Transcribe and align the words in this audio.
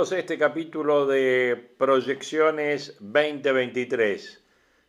Bienvenidos 0.00 0.16
a 0.16 0.20
este 0.20 0.38
capítulo 0.38 1.06
de 1.06 1.74
Proyecciones 1.76 2.96
2023. 3.00 4.42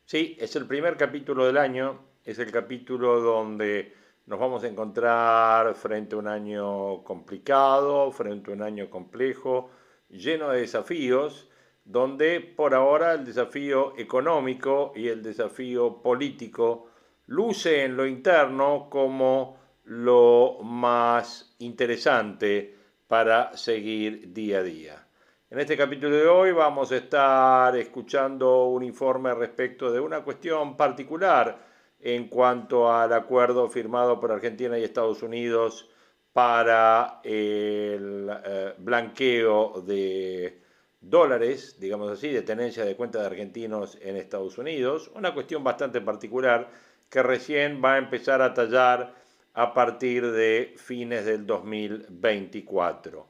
Sí, 0.06 0.38
es 0.40 0.56
el 0.56 0.68
primer 0.68 0.96
capítulo 0.96 1.46
del 1.46 1.58
año, 1.58 2.00
es 2.24 2.40
el 2.40 2.50
capítulo 2.50 3.20
donde 3.20 3.94
nos 4.28 4.40
vamos 4.40 4.64
a 4.64 4.70
encontrar 4.70 5.76
frente 5.76 6.16
a 6.16 6.18
un 6.18 6.30
año 6.30 7.04
complicado, 7.04 8.10
frente 8.14 8.52
a 8.52 8.54
un 8.54 8.62
año 8.62 8.90
complejo, 8.90 9.70
lleno 10.08 10.50
de 10.52 10.62
desafíos, 10.62 11.50
donde 11.84 12.40
por 12.40 12.74
ahora 12.74 13.12
el 13.12 13.26
desafío 13.26 13.94
económico 13.98 14.94
y 14.96 15.10
el 15.10 15.22
desafío 15.22 16.02
político 16.02 16.88
luce 17.28 17.84
en 17.84 17.98
lo 17.98 18.07
interno 18.07 18.88
como 18.90 19.60
lo 19.84 20.60
más 20.63 21.54
interesante 21.60 22.78
para 23.12 23.57
seguir 23.57 24.32
día 24.32 24.60
a 24.60 24.63
día. 24.63 25.07
En 25.52 25.60
este 25.60 25.76
capítulo 25.76 26.16
de 26.16 26.27
hoy 26.27 26.54
vamos 26.54 26.94
a 26.94 26.96
estar 26.96 27.76
escuchando 27.76 28.68
un 28.68 28.84
informe 28.84 29.34
respecto 29.34 29.91
de 29.91 29.99
una 29.99 30.24
cuestión 30.24 30.77
particular 30.77 31.57
en 31.99 32.30
cuanto 32.30 32.90
al 32.90 33.12
acuerdo 33.12 33.68
firmado 33.68 34.18
por 34.18 34.32
Argentina 34.32 34.79
y 34.79 34.85
Estados 34.85 35.22
Unidos 35.22 35.90
para 36.32 37.20
el 37.26 38.32
eh, 38.46 38.76
blanqueo 38.77 39.82
de 39.82 40.62
dólares, 41.02 41.76
digamos 41.82 42.10
así, 42.10 42.29
de 42.29 42.44
tenencia 42.44 42.85
de 42.85 42.96
cuentas 42.96 43.20
de 43.20 43.27
argentinos 43.27 43.98
en 44.02 44.16
Estados 44.16 44.57
Unidos. 44.57 45.12
Una 45.16 45.34
cuestión 45.34 45.66
bastante 45.66 45.99
particular 45.99 46.70
que 47.10 47.22
recién 47.24 47.82
va 47.84 47.96
a 47.96 47.98
empezar 47.98 48.41
a 48.41 48.54
tallar 48.54 49.16
a 49.54 49.74
partir 49.74 50.32
de 50.32 50.76
fines 50.77 51.26
del 51.26 51.46
2024. 51.46 53.27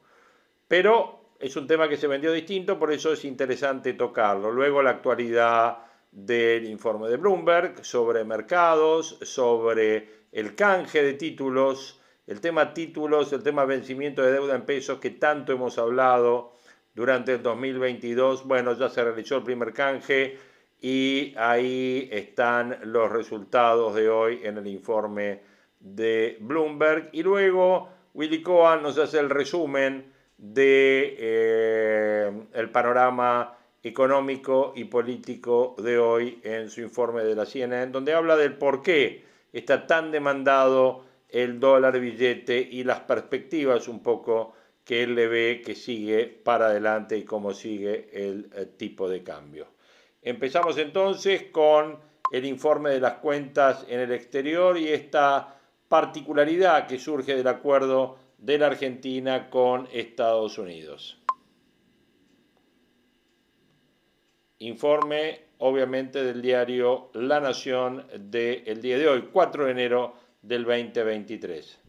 Pero 0.68 1.21
es 1.42 1.56
un 1.56 1.68
tema 1.68 1.90
que 1.90 1.98
se 1.98 2.08
vendió 2.08 2.32
distinto, 2.32 2.78
por 2.78 2.92
eso 2.92 3.12
es 3.14 3.26
interesante 3.26 3.94
tocarlo. 3.94 4.52
Luego 4.52 4.82
la 4.84 4.92
actualidad 4.92 5.80
del 6.12 6.66
informe 6.66 7.10
de 7.10 7.18
Bloomberg 7.18 7.84
sobre 7.84 8.24
mercados, 8.24 9.18
sobre 9.24 10.10
el 10.32 10.56
canje 10.56 11.02
de 11.02 11.14
títulos, 11.14 12.00
el 12.28 12.40
tema 12.42 12.74
títulos, 12.74 13.34
el 13.34 13.42
tema 13.42 13.66
vencimiento 13.66 14.22
de 14.22 14.34
deuda 14.34 14.56
en 14.56 14.66
pesos 14.66 15.00
que 15.00 15.10
tanto 15.12 15.52
hemos 15.52 15.78
hablado 15.80 16.54
durante 16.94 17.34
el 17.34 17.44
2022. 17.44 18.46
Bueno, 18.46 18.78
ya 18.78 18.90
se 18.90 19.04
realizó 19.04 19.38
el 19.38 19.44
primer 19.44 19.74
canje 19.74 20.38
y 20.80 21.34
ahí 21.38 22.08
están 22.12 22.78
los 22.84 23.12
resultados 23.12 23.96
de 23.96 24.10
hoy 24.10 24.42
en 24.44 24.58
el 24.58 24.68
informe 24.68 25.42
de 25.80 26.38
Bloomberg 26.40 27.10
y 27.14 27.24
luego 27.24 27.90
Willy 28.14 28.42
Cohen 28.44 28.84
nos 28.84 28.98
hace 29.00 29.18
el 29.20 29.30
resumen 29.30 30.11
de 30.42 31.16
eh, 31.20 32.32
el 32.54 32.72
panorama 32.72 33.56
económico 33.84 34.74
y 34.76 34.86
político 34.86 35.76
de 35.78 36.00
hoy 36.00 36.40
en 36.44 36.70
su 36.70 36.82
informe 36.82 37.24
de 37.24 37.36
la 37.36 37.46
CNN, 37.46 37.92
donde 37.92 38.14
habla 38.14 38.36
del 38.36 38.58
por 38.58 38.82
qué 38.82 39.24
está 39.54 39.86
tan 39.86 40.12
demandado 40.12 41.06
el 41.30 41.60
dólar 41.60 42.00
billete 42.00 42.58
y 42.60 42.84
las 42.84 43.02
perspectivas 43.02 43.88
un 43.88 44.02
poco 44.02 44.54
que 44.84 45.04
él 45.04 45.14
le 45.14 45.28
ve 45.28 45.62
que 45.64 45.76
sigue 45.76 46.26
para 46.26 46.68
adelante 46.68 47.16
y 47.18 47.24
cómo 47.24 47.54
sigue 47.54 48.10
el, 48.12 48.50
el 48.56 48.70
tipo 48.76 49.08
de 49.08 49.24
cambio. 49.24 49.68
Empezamos 50.24 50.78
entonces 50.80 51.44
con 51.52 52.00
el 52.32 52.46
informe 52.46 52.90
de 52.90 53.00
las 53.00 53.14
cuentas 53.16 53.86
en 53.88 54.00
el 54.00 54.12
exterior 54.12 54.76
y 54.76 54.88
esta 54.88 55.56
particularidad 55.88 56.88
que 56.88 56.98
surge 56.98 57.36
del 57.36 57.48
acuerdo 57.48 58.18
de 58.42 58.58
la 58.58 58.68
Argentina 58.68 59.50
con 59.50 59.88
Estados 59.94 60.58
Unidos. 60.58 61.18
Informe, 64.58 65.46
obviamente, 65.60 66.24
del 66.24 66.42
diario 66.42 67.10
La 67.14 67.40
Nación 67.40 68.08
del 68.14 68.82
día 68.82 68.98
de 68.98 69.08
hoy, 69.08 69.30
4 69.32 69.66
de 69.66 69.72
enero 69.72 70.16
del 70.42 70.66
2023. 70.66 71.80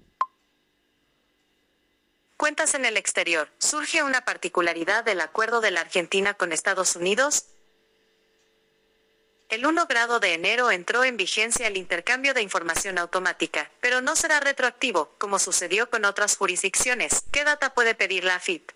Cuentas 2.37 2.75
en 2.75 2.85
el 2.85 2.97
exterior. 2.97 3.49
¿Surge 3.59 4.03
una 4.03 4.25
particularidad 4.25 5.05
del 5.05 5.21
acuerdo 5.21 5.61
de 5.61 5.71
la 5.71 5.81
Argentina 5.81 6.35
con 6.35 6.53
Estados 6.53 6.97
Unidos? 6.97 7.52
El 9.53 9.67
1 9.67 9.85
grado 9.85 10.19
de 10.19 10.33
enero 10.33 10.71
entró 10.71 11.05
en 11.05 11.19
vigencia 11.19 11.67
el 11.67 11.77
intercambio 11.77 12.33
de 12.33 12.41
información 12.41 12.97
automática, 12.97 13.71
pero 13.83 14.01
no 14.01 14.17
será 14.17 14.41
retroactivo, 14.41 15.15
como 15.19 15.39
sucedió 15.39 15.91
con 15.91 16.07
otras 16.07 16.39
jurisdicciones. 16.39 17.25
¿Qué 17.31 17.45
data 17.45 17.75
puede 17.75 17.95
pedir 17.95 18.25
la 18.25 18.37
AFIP? 18.37 18.71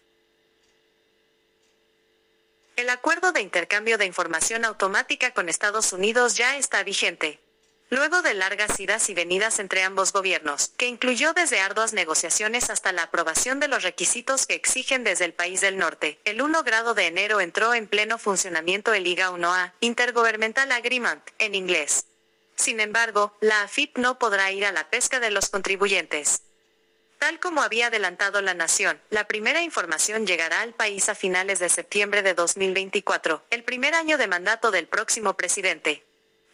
El 2.77 2.91
acuerdo 2.91 3.33
de 3.33 3.41
intercambio 3.41 3.97
de 3.97 4.05
información 4.05 4.67
automática 4.67 5.31
con 5.31 5.49
Estados 5.49 5.95
Unidos 5.95 6.37
ya 6.37 6.59
está 6.59 6.83
vigente. 6.83 7.41
Luego 7.89 8.21
de 8.21 8.35
largas 8.35 8.81
idas 8.81 9.09
y 9.11 9.15
venidas 9.15 9.61
entre 9.61 9.85
ambos 9.85 10.13
gobiernos, 10.13 10.73
que 10.77 10.89
incluyó 10.89 11.35
desde 11.35 11.61
arduas 11.61 11.93
negociaciones 11.93 12.69
hasta 12.69 12.91
la 12.91 13.05
aprobación 13.05 13.61
de 13.61 13.69
los 13.69 13.85
requisitos 13.85 14.47
que 14.47 14.55
exigen 14.55 15.05
desde 15.05 15.25
el 15.25 15.33
país 15.33 15.61
del 15.61 15.79
norte, 15.79 16.19
el 16.25 16.43
1 16.43 16.65
grado 16.65 16.95
de 16.95 17.07
enero 17.07 17.41
entró 17.41 17.75
en 17.75 17.87
pleno 17.87 18.19
funcionamiento 18.19 18.93
el 18.93 19.07
IGA 19.07 19.31
1A, 19.31 19.73
Intergovernmental 19.79 20.73
Agreement, 20.73 21.23
en 21.39 21.55
inglés. 21.55 22.07
Sin 22.57 22.81
embargo, 22.81 23.37
la 23.41 23.63
AFIP 23.63 23.99
no 23.99 24.19
podrá 24.19 24.51
ir 24.51 24.67
a 24.67 24.73
la 24.73 24.91
pesca 24.91 25.21
de 25.21 25.31
los 25.31 25.49
contribuyentes. 25.49 26.41
Tal 27.19 27.39
como 27.39 27.63
había 27.63 27.87
adelantado 27.87 28.43
la 28.43 28.55
Nación, 28.55 29.01
la 29.11 29.29
primera 29.29 29.63
información 29.63 30.27
llegará 30.27 30.63
al 30.63 30.75
país 30.75 31.09
a 31.09 31.15
finales 31.15 31.61
de 31.61 31.69
septiembre 31.69 32.23
de 32.23 32.35
2024, 32.35 33.45
el 33.51 33.63
primer 33.63 33.95
año 33.95 34.19
de 34.19 34.27
mandato 34.27 34.73
del 34.73 34.89
próximo 34.89 35.35
presidente. 35.35 36.03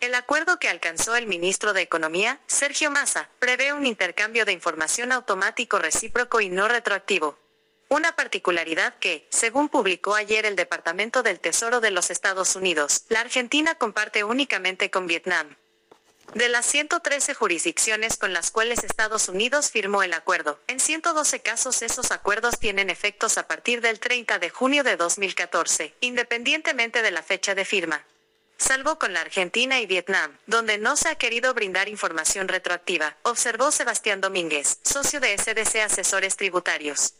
El 0.03 0.17
acuerdo 0.17 0.59
que 0.59 0.69
alcanzó 0.69 1.15
el 1.15 1.29
ministro 1.29 1.73
de 1.73 1.83
Economía, 1.83 2.41
Sergio 2.49 2.91
Massa, 2.91 3.29
prevé 3.39 3.73
un 3.73 3.87
intercambio 3.87 4.45
de 4.45 4.51
información 4.51 5.13
automático 5.13 5.79
recíproco 5.79 6.41
y 6.41 6.49
no 6.49 6.67
retroactivo. 6.67 7.39
Una 7.89 8.17
particularidad 8.17 8.99
que, 8.99 9.29
según 9.31 9.69
publicó 9.69 10.17
ayer 10.17 10.45
el 10.45 10.57
Departamento 10.57 11.23
del 11.23 11.39
Tesoro 11.39 11.81
de 11.81 11.93
los 11.93 12.11
Estados 12.11 12.57
Unidos, 12.57 13.05
la 13.11 13.21
Argentina 13.21 13.77
comparte 13.77 14.25
únicamente 14.25 14.91
con 14.91 15.07
Vietnam. 15.07 15.55
De 16.35 16.49
las 16.49 16.67
113 16.67 17.35
jurisdicciones 17.35 18.17
con 18.17 18.33
las 18.33 18.51
cuales 18.51 18.83
Estados 18.83 19.29
Unidos 19.29 19.71
firmó 19.71 20.03
el 20.03 20.15
acuerdo, 20.15 20.59
en 20.67 20.81
112 20.81 21.43
casos 21.43 21.81
esos 21.81 22.11
acuerdos 22.11 22.59
tienen 22.59 22.91
efectos 22.91 23.39
a 23.39 23.47
partir 23.47 23.81
del 23.81 24.01
30 24.01 24.41
de 24.41 24.51
junio 24.51 24.83
de 24.83 24.97
2014, 24.97 25.95
independientemente 26.01 27.03
de 27.03 27.13
la 27.13 27.23
fecha 27.23 27.55
de 27.55 27.65
firma 27.65 28.05
salvo 28.63 28.99
con 28.99 29.13
la 29.13 29.21
Argentina 29.21 29.81
y 29.81 29.87
Vietnam, 29.87 30.39
donde 30.47 30.79
no 30.79 30.97
se 30.97 31.09
ha 31.09 31.17
querido 31.17 31.53
brindar 31.53 31.89
información 31.89 32.49
retroactiva, 32.49 33.17
observó 33.23 33.71
Sebastián 33.71 34.21
Domínguez, 34.21 34.79
socio 34.83 35.21
de 35.21 35.37
SDC 35.37 35.77
Asesores 35.85 36.37
Tributarios. 36.37 37.15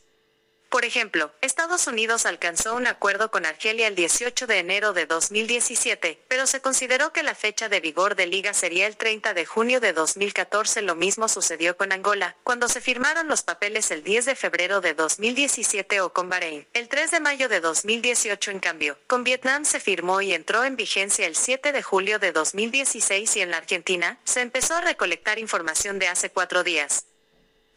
Por 0.73 0.85
ejemplo, 0.85 1.31
Estados 1.41 1.85
Unidos 1.85 2.25
alcanzó 2.25 2.73
un 2.73 2.87
acuerdo 2.87 3.29
con 3.29 3.45
Argelia 3.45 3.85
el 3.85 3.93
18 3.93 4.47
de 4.47 4.57
enero 4.57 4.91
de 4.91 5.05
2017, 5.05 6.17
pero 6.27 6.47
se 6.47 6.61
consideró 6.61 7.13
que 7.13 7.21
la 7.21 7.35
fecha 7.35 7.69
de 7.69 7.79
vigor 7.79 8.15
de 8.15 8.25
liga 8.25 8.55
sería 8.55 8.87
el 8.87 8.97
30 8.97 9.35
de 9.35 9.45
junio 9.45 9.79
de 9.79 9.93
2014. 9.93 10.81
Lo 10.81 10.95
mismo 10.95 11.27
sucedió 11.27 11.77
con 11.77 11.91
Angola, 11.91 12.35
cuando 12.43 12.67
se 12.67 12.81
firmaron 12.81 13.27
los 13.27 13.43
papeles 13.43 13.91
el 13.91 14.03
10 14.03 14.25
de 14.25 14.35
febrero 14.35 14.81
de 14.81 14.95
2017 14.95 16.01
o 16.01 16.11
con 16.11 16.27
Bahrein. 16.27 16.65
El 16.73 16.87
3 16.87 17.11
de 17.11 17.19
mayo 17.19 17.49
de 17.49 17.59
2018 17.59 18.49
en 18.49 18.59
cambio, 18.59 18.97
con 19.05 19.23
Vietnam 19.23 19.65
se 19.65 19.79
firmó 19.79 20.21
y 20.21 20.33
entró 20.33 20.63
en 20.63 20.75
vigencia 20.75 21.27
el 21.27 21.35
7 21.35 21.71
de 21.71 21.83
julio 21.83 22.17
de 22.17 22.31
2016 22.31 23.35
y 23.35 23.41
en 23.41 23.51
la 23.51 23.57
Argentina, 23.57 24.17
se 24.23 24.41
empezó 24.41 24.73
a 24.73 24.81
recolectar 24.81 25.37
información 25.37 25.99
de 25.99 26.07
hace 26.07 26.31
cuatro 26.31 26.63
días. 26.63 27.05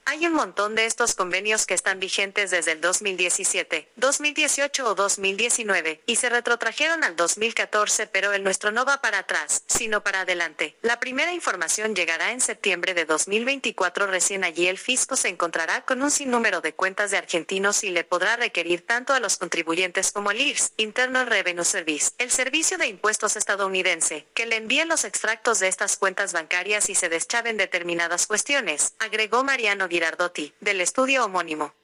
Hay 0.08 0.24
un 0.24 0.34
montón 0.34 0.76
de 0.76 0.86
estos 0.86 1.16
convenios 1.16 1.66
que 1.66 1.74
están 1.74 1.98
vigentes 1.98 2.52
desde 2.52 2.70
el 2.70 2.80
2017, 2.80 3.88
2018 3.96 4.86
o 4.86 4.94
2019, 4.94 6.00
y 6.06 6.14
se 6.14 6.28
retrotrajeron 6.28 7.02
al 7.02 7.16
2014, 7.16 8.06
pero 8.06 8.32
el 8.32 8.44
nuestro 8.44 8.70
no 8.70 8.84
va 8.84 9.00
para 9.00 9.18
atrás, 9.18 9.64
sino 9.66 10.04
para 10.04 10.20
adelante. 10.20 10.76
La 10.82 11.00
primera 11.00 11.32
información 11.32 11.96
llegará 11.96 12.30
en 12.30 12.40
septiembre 12.40 12.94
de 12.94 13.04
2024. 13.04 14.06
Recién 14.06 14.44
allí 14.44 14.68
el 14.68 14.78
fisco 14.78 15.16
se 15.16 15.28
encontrará 15.28 15.84
con 15.84 16.00
un 16.00 16.12
sinnúmero 16.12 16.60
de 16.60 16.72
cuentas 16.72 17.10
de 17.10 17.16
argentinos 17.16 17.82
y 17.82 17.90
le 17.90 18.04
podrá 18.04 18.36
requerir 18.36 18.86
tanto 18.86 19.12
a 19.12 19.18
los 19.18 19.38
contribuyentes 19.38 20.12
como 20.12 20.30
al 20.30 20.40
IRS, 20.40 20.70
Internal 20.76 21.26
Revenue 21.26 21.64
Service, 21.64 22.12
el 22.18 22.30
servicio 22.30 22.78
de 22.78 22.86
impuestos 22.86 23.34
estadounidense, 23.34 24.24
que 24.34 24.46
le 24.46 24.54
envíen 24.54 24.86
los 24.86 25.04
extractos 25.04 25.58
de 25.58 25.66
estas 25.66 25.96
cuentas 25.96 26.32
bancarias 26.32 26.90
y 26.90 26.94
se 26.94 27.08
deschaven 27.08 27.56
determinadas 27.56 28.28
cuestiones, 28.28 28.94
agregó 29.00 29.42
Mariano 29.42 29.88
Girardotti, 29.96 30.52
del 30.60 30.82
estudio 30.82 31.24
homónimo. 31.24 31.74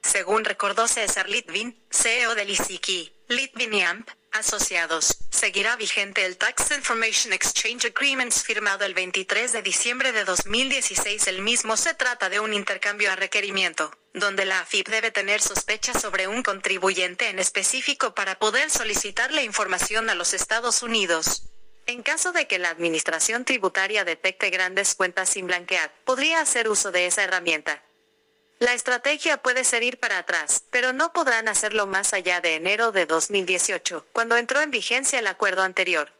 Según 0.00 0.44
recordó 0.44 0.86
César 0.86 1.28
Litvin, 1.28 1.76
CEO 1.90 2.36
del 2.36 2.50
ICIKI, 2.50 3.12
Litvin 3.26 3.74
y 3.74 3.82
AMP, 3.82 4.08
asociados, 4.30 5.18
seguirá 5.30 5.74
vigente 5.74 6.24
el 6.24 6.36
Tax 6.36 6.70
Information 6.70 7.32
Exchange 7.32 7.86
Agreements 7.86 8.44
firmado 8.44 8.84
el 8.84 8.94
23 8.94 9.52
de 9.52 9.62
diciembre 9.62 10.12
de 10.12 10.22
2016. 10.22 11.26
El 11.26 11.42
mismo 11.42 11.76
se 11.76 11.94
trata 11.94 12.28
de 12.28 12.38
un 12.38 12.54
intercambio 12.54 13.10
a 13.10 13.16
requerimiento, 13.16 13.90
donde 14.14 14.44
la 14.44 14.60
AFIP 14.60 14.88
debe 14.88 15.10
tener 15.10 15.40
sospechas 15.40 16.00
sobre 16.00 16.28
un 16.28 16.44
contribuyente 16.44 17.28
en 17.28 17.40
específico 17.40 18.14
para 18.14 18.38
poder 18.38 18.70
solicitarle 18.70 19.42
información 19.42 20.10
a 20.10 20.14
los 20.14 20.32
Estados 20.32 20.84
Unidos. 20.84 21.42
En 21.88 22.02
caso 22.02 22.32
de 22.32 22.46
que 22.46 22.58
la 22.58 22.68
Administración 22.68 23.46
Tributaria 23.46 24.04
detecte 24.04 24.50
grandes 24.50 24.94
cuentas 24.94 25.30
sin 25.30 25.46
blanquear, 25.46 25.90
podría 26.04 26.42
hacer 26.42 26.68
uso 26.68 26.92
de 26.92 27.06
esa 27.06 27.24
herramienta. 27.24 27.82
La 28.58 28.74
estrategia 28.74 29.38
puede 29.38 29.64
ser 29.64 29.82
ir 29.82 29.98
para 29.98 30.18
atrás, 30.18 30.64
pero 30.68 30.92
no 30.92 31.14
podrán 31.14 31.48
hacerlo 31.48 31.86
más 31.86 32.12
allá 32.12 32.42
de 32.42 32.56
enero 32.56 32.92
de 32.92 33.06
2018, 33.06 34.04
cuando 34.12 34.36
entró 34.36 34.60
en 34.60 34.70
vigencia 34.70 35.18
el 35.18 35.26
acuerdo 35.26 35.62
anterior. 35.62 36.12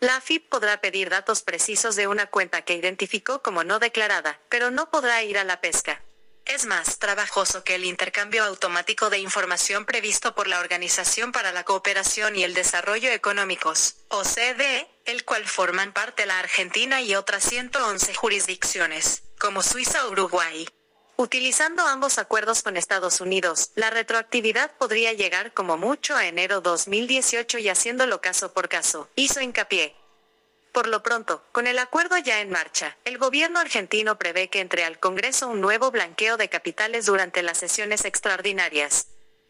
La 0.00 0.16
AFIP 0.16 0.48
podrá 0.48 0.80
pedir 0.80 1.08
datos 1.08 1.42
precisos 1.42 1.94
de 1.94 2.08
una 2.08 2.26
cuenta 2.26 2.62
que 2.62 2.74
identificó 2.74 3.42
como 3.42 3.62
no 3.62 3.78
declarada, 3.78 4.40
pero 4.48 4.72
no 4.72 4.90
podrá 4.90 5.22
ir 5.22 5.38
a 5.38 5.44
la 5.44 5.60
pesca. 5.60 6.02
Es 6.44 6.66
más 6.66 6.98
trabajoso 6.98 7.62
que 7.62 7.76
el 7.76 7.84
intercambio 7.84 8.44
automático 8.44 9.10
de 9.10 9.18
información 9.18 9.86
previsto 9.86 10.34
por 10.34 10.48
la 10.48 10.58
Organización 10.58 11.30
para 11.30 11.52
la 11.52 11.64
Cooperación 11.64 12.36
y 12.36 12.42
el 12.44 12.52
Desarrollo 12.52 13.10
Económicos, 13.10 13.94
OCDE, 14.08 14.88
el 15.04 15.24
cual 15.24 15.46
forman 15.46 15.92
parte 15.92 16.26
la 16.26 16.40
Argentina 16.40 17.00
y 17.00 17.14
otras 17.14 17.44
111 17.44 18.14
jurisdicciones, 18.14 19.22
como 19.38 19.62
Suiza 19.62 20.06
o 20.06 20.10
Uruguay. 20.10 20.68
Utilizando 21.16 21.86
ambos 21.86 22.18
acuerdos 22.18 22.62
con 22.62 22.76
Estados 22.76 23.20
Unidos, 23.20 23.70
la 23.76 23.90
retroactividad 23.90 24.72
podría 24.76 25.12
llegar 25.12 25.54
como 25.54 25.76
mucho 25.76 26.16
a 26.16 26.26
enero 26.26 26.60
2018 26.60 27.58
y 27.58 27.68
haciéndolo 27.68 28.20
caso 28.20 28.52
por 28.52 28.68
caso, 28.68 29.08
hizo 29.14 29.40
hincapié. 29.40 29.94
Por 30.72 30.88
lo 30.88 31.02
pronto, 31.02 31.44
con 31.52 31.66
el 31.66 31.78
acuerdo 31.78 32.16
ya 32.16 32.40
en 32.40 32.50
marcha, 32.50 32.96
el 33.04 33.18
gobierno 33.18 33.58
argentino 33.58 34.18
prevé 34.18 34.48
que 34.48 34.60
entre 34.60 34.84
al 34.84 34.98
Congreso 34.98 35.48
un 35.48 35.60
nuevo 35.60 35.90
blanqueo 35.90 36.38
de 36.38 36.48
capitales 36.48 37.04
durante 37.04 37.42
las 37.42 37.58
sesiones 37.58 38.06
extraordinarias. 38.06 39.06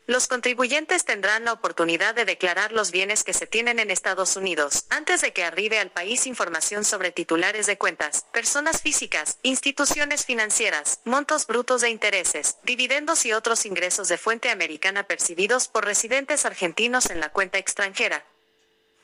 Los 0.09 0.27
contribuyentes 0.27 1.05
tendrán 1.05 1.45
la 1.45 1.53
oportunidad 1.53 2.13
de 2.13 2.25
declarar 2.25 2.73
los 2.73 2.91
bienes 2.91 3.23
que 3.23 3.33
se 3.33 3.47
tienen 3.47 3.79
en 3.79 3.93
Estados 3.93 4.35
Unidos, 4.35 4.85
antes 4.91 5.21
de 5.21 5.33
que 5.33 5.45
arribe 5.45 5.79
al 5.79 5.93
país 5.93 6.27
información 6.27 6.85
sobre 6.85 7.13
titulares 7.13 7.67
de 7.67 7.79
cuentas, 7.79 8.27
personas 8.33 8.83
físicas, 8.83 9.39
instituciones 9.45 10.27
financieras, 10.27 10.99
montos 11.05 11.47
brutos 11.47 11.83
de 11.83 11.91
intereses, 11.91 12.57
dividendos 12.65 13.25
y 13.27 13.33
otros 13.33 13.65
ingresos 13.65 14.09
de 14.09 14.19
fuente 14.19 14.51
americana 14.51 15.05
percibidos 15.05 15.69
por 15.69 15.85
residentes 15.85 16.47
argentinos 16.47 17.09
en 17.09 17.21
la 17.21 17.29
cuenta 17.29 17.59
extranjera, 17.59 18.25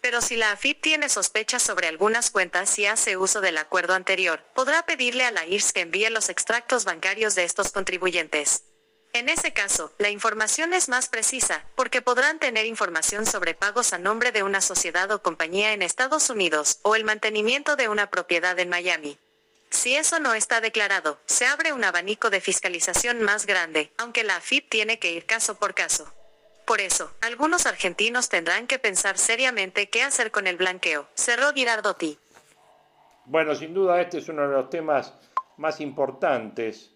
pero 0.00 0.20
si 0.20 0.36
la 0.36 0.52
AFIP 0.52 0.80
tiene 0.80 1.08
sospechas 1.08 1.62
sobre 1.62 1.88
algunas 1.88 2.30
cuentas 2.30 2.78
y 2.78 2.86
hace 2.86 3.16
uso 3.16 3.40
del 3.40 3.58
acuerdo 3.58 3.94
anterior, 3.94 4.42
podrá 4.54 4.84
pedirle 4.84 5.24
a 5.24 5.30
la 5.30 5.46
IRS 5.46 5.72
que 5.72 5.80
envíe 5.80 6.08
los 6.10 6.28
extractos 6.28 6.84
bancarios 6.84 7.34
de 7.34 7.44
estos 7.44 7.72
contribuyentes. 7.72 8.62
En 9.12 9.28
ese 9.28 9.52
caso, 9.52 9.92
la 9.98 10.10
información 10.10 10.74
es 10.74 10.88
más 10.88 11.08
precisa, 11.08 11.64
porque 11.74 12.02
podrán 12.02 12.38
tener 12.38 12.66
información 12.66 13.26
sobre 13.26 13.54
pagos 13.54 13.92
a 13.92 13.98
nombre 13.98 14.32
de 14.32 14.42
una 14.42 14.60
sociedad 14.60 15.10
o 15.10 15.22
compañía 15.22 15.72
en 15.72 15.82
Estados 15.82 16.28
Unidos, 16.30 16.78
o 16.82 16.94
el 16.94 17.04
mantenimiento 17.04 17.74
de 17.76 17.88
una 17.88 18.10
propiedad 18.10 18.58
en 18.58 18.68
Miami. 18.68 19.18
Si 19.70 19.96
eso 19.96 20.18
no 20.18 20.34
está 20.34 20.60
declarado, 20.60 21.18
se 21.26 21.46
abre 21.46 21.72
un 21.72 21.84
abanico 21.84 22.30
de 22.30 22.40
fiscalización 22.40 23.22
más 23.22 23.46
grande, 23.46 23.92
aunque 23.96 24.24
la 24.24 24.36
AFIP 24.36 24.68
tiene 24.68 24.98
que 24.98 25.12
ir 25.12 25.26
caso 25.26 25.58
por 25.58 25.74
caso. 25.74 26.12
Por 26.68 26.82
eso, 26.82 27.10
algunos 27.22 27.64
argentinos 27.64 28.28
tendrán 28.28 28.66
que 28.66 28.78
pensar 28.78 29.16
seriamente 29.16 29.88
qué 29.88 30.02
hacer 30.02 30.30
con 30.30 30.46
el 30.46 30.58
blanqueo, 30.58 31.06
cerró 31.14 31.54
Girardotti. 31.54 32.18
Bueno, 33.24 33.54
sin 33.54 33.72
duda 33.72 33.98
este 34.02 34.18
es 34.18 34.28
uno 34.28 34.46
de 34.46 34.54
los 34.54 34.68
temas 34.68 35.14
más 35.56 35.80
importantes 35.80 36.94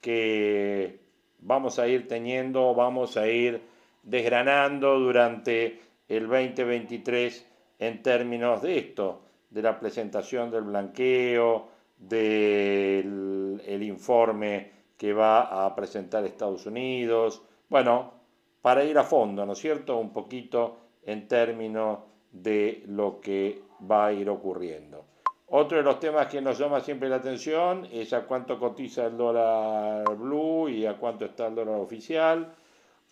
que 0.00 0.98
vamos 1.38 1.78
a 1.78 1.86
ir 1.86 2.08
teniendo, 2.08 2.74
vamos 2.74 3.16
a 3.16 3.28
ir 3.28 3.62
desgranando 4.02 4.98
durante 4.98 5.80
el 6.08 6.26
2023 6.26 7.46
en 7.78 8.02
términos 8.02 8.60
de 8.60 8.76
esto, 8.76 9.22
de 9.50 9.62
la 9.62 9.78
presentación 9.78 10.50
del 10.50 10.62
blanqueo, 10.62 11.68
del 11.96 13.62
el 13.64 13.84
informe 13.84 14.72
que 14.96 15.12
va 15.12 15.64
a 15.64 15.76
presentar 15.76 16.24
Estados 16.24 16.66
Unidos. 16.66 17.40
Bueno, 17.68 18.21
para 18.62 18.84
ir 18.84 18.96
a 18.96 19.02
fondo, 19.02 19.44
¿no 19.44 19.52
es 19.52 19.58
cierto? 19.58 19.98
Un 19.98 20.12
poquito 20.12 20.78
en 21.04 21.26
términos 21.26 21.98
de 22.30 22.84
lo 22.86 23.20
que 23.20 23.62
va 23.90 24.06
a 24.06 24.12
ir 24.12 24.30
ocurriendo. 24.30 25.04
Otro 25.48 25.76
de 25.76 25.82
los 25.82 26.00
temas 26.00 26.28
que 26.28 26.40
nos 26.40 26.58
llama 26.58 26.80
siempre 26.80 27.10
la 27.10 27.16
atención 27.16 27.86
es 27.92 28.12
a 28.14 28.24
cuánto 28.24 28.58
cotiza 28.58 29.06
el 29.06 29.18
dólar 29.18 30.16
blue 30.16 30.68
y 30.68 30.86
a 30.86 30.96
cuánto 30.96 31.26
está 31.26 31.48
el 31.48 31.56
dólar 31.56 31.74
oficial. 31.74 32.54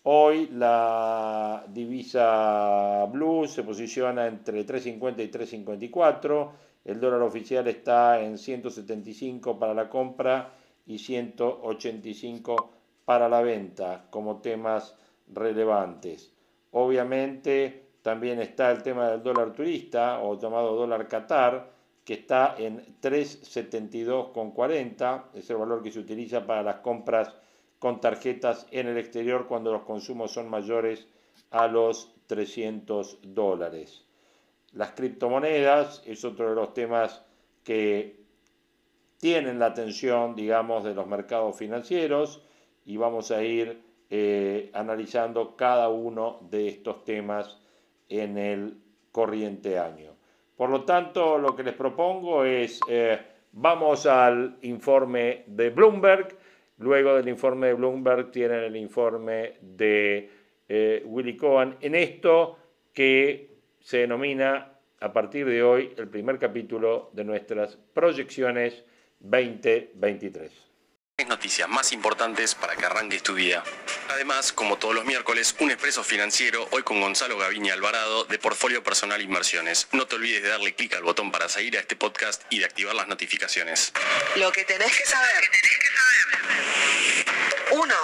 Hoy 0.03 0.47
la 0.53 1.63
divisa 1.67 3.05
blue 3.11 3.45
se 3.45 3.61
posiciona 3.61 4.25
entre 4.25 4.65
3.50 4.65 5.23
y 5.23 5.27
3.54. 5.27 6.49
El 6.85 6.99
dólar 6.99 7.21
oficial 7.21 7.67
está 7.67 8.19
en 8.19 8.39
175 8.39 9.59
para 9.59 9.75
la 9.75 9.87
compra 9.87 10.49
y 10.87 10.97
185 10.97 12.71
para 13.05 13.29
la 13.29 13.41
venta 13.41 14.05
como 14.09 14.37
temas 14.37 14.95
relevantes. 15.31 16.31
Obviamente 16.71 17.87
también 18.01 18.39
está 18.39 18.71
el 18.71 18.81
tema 18.83 19.09
del 19.09 19.23
dólar 19.23 19.53
turista 19.53 20.19
o 20.21 20.39
llamado 20.39 20.75
dólar 20.75 21.07
Qatar, 21.07 21.71
que 22.03 22.15
está 22.15 22.55
en 22.57 22.83
3,72,40, 23.01 25.25
es 25.35 25.49
el 25.49 25.55
valor 25.57 25.83
que 25.83 25.91
se 25.91 25.99
utiliza 25.99 26.45
para 26.45 26.63
las 26.63 26.77
compras 26.77 27.35
con 27.77 28.01
tarjetas 28.01 28.65
en 28.71 28.87
el 28.87 28.97
exterior 28.97 29.45
cuando 29.47 29.71
los 29.71 29.83
consumos 29.83 30.31
son 30.31 30.49
mayores 30.49 31.07
a 31.51 31.67
los 31.67 32.11
300 32.27 33.19
dólares. 33.21 34.03
Las 34.73 34.91
criptomonedas 34.91 36.01
es 36.05 36.23
otro 36.23 36.49
de 36.49 36.55
los 36.55 36.73
temas 36.73 37.21
que 37.63 38.21
tienen 39.17 39.59
la 39.59 39.67
atención, 39.67 40.35
digamos, 40.35 40.83
de 40.83 40.95
los 40.95 41.07
mercados 41.07 41.57
financieros 41.57 42.41
y 42.85 42.97
vamos 42.97 43.31
a 43.31 43.43
ir 43.43 43.90
eh, 44.13 44.69
analizando 44.73 45.55
cada 45.55 45.87
uno 45.87 46.39
de 46.51 46.67
estos 46.67 47.05
temas 47.05 47.57
en 48.09 48.37
el 48.37 48.77
corriente 49.09 49.79
año. 49.79 50.17
Por 50.57 50.69
lo 50.69 50.83
tanto, 50.83 51.37
lo 51.37 51.55
que 51.55 51.63
les 51.63 51.73
propongo 51.73 52.43
es, 52.43 52.81
eh, 52.89 53.17
vamos 53.53 54.05
al 54.05 54.57
informe 54.63 55.45
de 55.47 55.69
Bloomberg, 55.69 56.37
luego 56.79 57.15
del 57.15 57.29
informe 57.29 57.67
de 57.67 57.73
Bloomberg 57.73 58.31
tienen 58.31 58.65
el 58.65 58.75
informe 58.75 59.53
de 59.61 60.29
eh, 60.67 61.03
Willy 61.05 61.37
Cohen. 61.37 61.77
En 61.79 61.95
esto 61.95 62.57
que 62.91 63.59
se 63.79 63.99
denomina 63.99 64.73
a 64.99 65.13
partir 65.13 65.45
de 65.45 65.63
hoy 65.63 65.93
el 65.95 66.09
primer 66.09 66.37
capítulo 66.37 67.11
de 67.13 67.23
nuestras 67.23 67.77
proyecciones 67.93 68.83
2023 69.21 70.70
noticias 71.27 71.69
más 71.69 71.91
importantes 71.91 72.55
para 72.55 72.75
que 72.75 72.85
arranques 72.85 73.23
tu 73.23 73.35
día. 73.35 73.63
Además, 74.09 74.51
como 74.51 74.77
todos 74.77 74.93
los 74.93 75.05
miércoles, 75.05 75.55
un 75.59 75.71
expreso 75.71 76.03
financiero, 76.03 76.67
hoy 76.71 76.83
con 76.83 76.99
Gonzalo 76.99 77.37
Gaviña 77.37 77.73
Alvarado 77.73 78.25
de 78.25 78.39
Portfolio 78.39 78.83
Personal 78.83 79.21
Inversiones. 79.21 79.87
No 79.91 80.07
te 80.07 80.15
olvides 80.15 80.43
de 80.43 80.49
darle 80.49 80.73
clic 80.73 80.93
al 80.95 81.03
botón 81.03 81.31
para 81.31 81.49
seguir 81.49 81.77
a 81.77 81.79
este 81.79 81.95
podcast 81.95 82.43
y 82.49 82.59
de 82.59 82.65
activar 82.65 82.95
las 82.95 83.07
notificaciones. 83.07 83.93
Lo 84.35 84.51
que 84.51 84.65
tenés 84.65 84.95
que 84.97 85.05
saber. 85.05 85.35
Lo 85.35 85.51
que 85.51 85.57
tenés 85.57 85.77
que 85.77 85.87
saber. 85.87 86.01
1. 87.71 87.95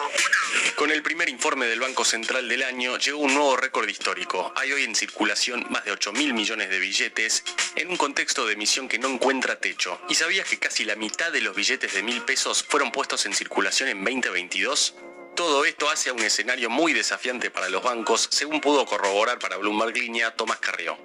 Con 0.76 0.92
el 0.92 1.02
primer 1.02 1.28
informe 1.28 1.66
del 1.66 1.80
Banco 1.80 2.06
Central 2.06 2.48
del 2.48 2.64
año 2.64 2.98
llegó 2.98 3.18
un 3.20 3.34
nuevo 3.34 3.58
récord 3.58 3.90
histórico. 3.90 4.54
Hay 4.56 4.72
hoy 4.72 4.84
en 4.84 4.96
circulación 4.96 5.66
más 5.70 5.84
de 5.84 5.92
8 5.92 6.14
mil 6.14 6.34
millones 6.34 6.70
de 6.70 6.80
billetes 6.80 7.44
en 7.76 7.90
un 7.90 7.98
contexto 7.98 8.46
de 8.46 8.54
emisión 8.54 8.88
que 8.88 9.00
no 9.00 9.10
encuentra 9.10 9.60
techo. 9.60 10.00
¿Y 10.08 10.16
sabías 10.16 10.48
que 10.48 10.60
casi 10.60 10.86
la 10.86 10.96
mitad 10.96 11.32
de 11.32 11.42
los 11.42 11.56
billetes 11.56 11.94
de 11.94 12.04
mil 12.04 12.22
pesos 12.22 12.64
fueron 12.64 12.92
puestos 12.92 13.07
en 13.16 13.34
circulación 13.34 13.88
en 13.88 14.04
2022? 14.04 14.96
Todo 15.36 15.64
esto 15.66 15.90
hace 15.90 16.10
a 16.10 16.14
un 16.14 16.20
escenario 16.20 16.70
muy 16.70 16.92
desafiante 16.94 17.50
para 17.50 17.70
los 17.70 17.82
bancos, 17.82 18.28
según 18.32 18.60
pudo 18.60 18.86
corroborar 18.86 19.40
para 19.40 19.56
Bloomberg 19.58 19.96
Línea 19.96 20.36
Tomás 20.36 20.60
Carrió 20.60 20.98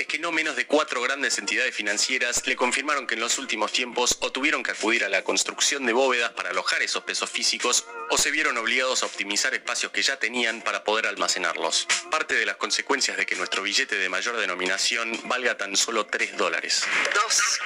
es 0.00 0.06
que 0.06 0.18
no 0.18 0.32
menos 0.32 0.56
de 0.56 0.66
cuatro 0.66 1.02
grandes 1.02 1.36
entidades 1.36 1.74
financieras 1.74 2.46
le 2.46 2.56
confirmaron 2.56 3.06
que 3.06 3.16
en 3.16 3.20
los 3.20 3.38
últimos 3.38 3.70
tiempos 3.70 4.16
o 4.20 4.32
tuvieron 4.32 4.62
que 4.62 4.70
acudir 4.70 5.04
a 5.04 5.10
la 5.10 5.22
construcción 5.24 5.84
de 5.84 5.92
bóvedas 5.92 6.32
para 6.32 6.50
alojar 6.50 6.80
esos 6.80 7.02
pesos 7.02 7.28
físicos 7.28 7.84
o 8.10 8.18
se 8.18 8.30
vieron 8.30 8.58
obligados 8.58 9.02
a 9.02 9.06
optimizar 9.06 9.54
espacios 9.54 9.92
que 9.92 10.02
ya 10.02 10.18
tenían 10.18 10.62
para 10.62 10.84
poder 10.84 11.06
almacenarlos. 11.06 11.86
Parte 12.10 12.34
de 12.34 12.44
las 12.44 12.56
consecuencias 12.56 13.16
de 13.16 13.24
que 13.24 13.36
nuestro 13.36 13.62
billete 13.62 13.96
de 13.96 14.08
mayor 14.08 14.36
denominación 14.36 15.18
valga 15.24 15.56
tan 15.56 15.76
solo 15.76 16.06
3 16.06 16.36
dólares. 16.36 16.82
2. 17.14 17.60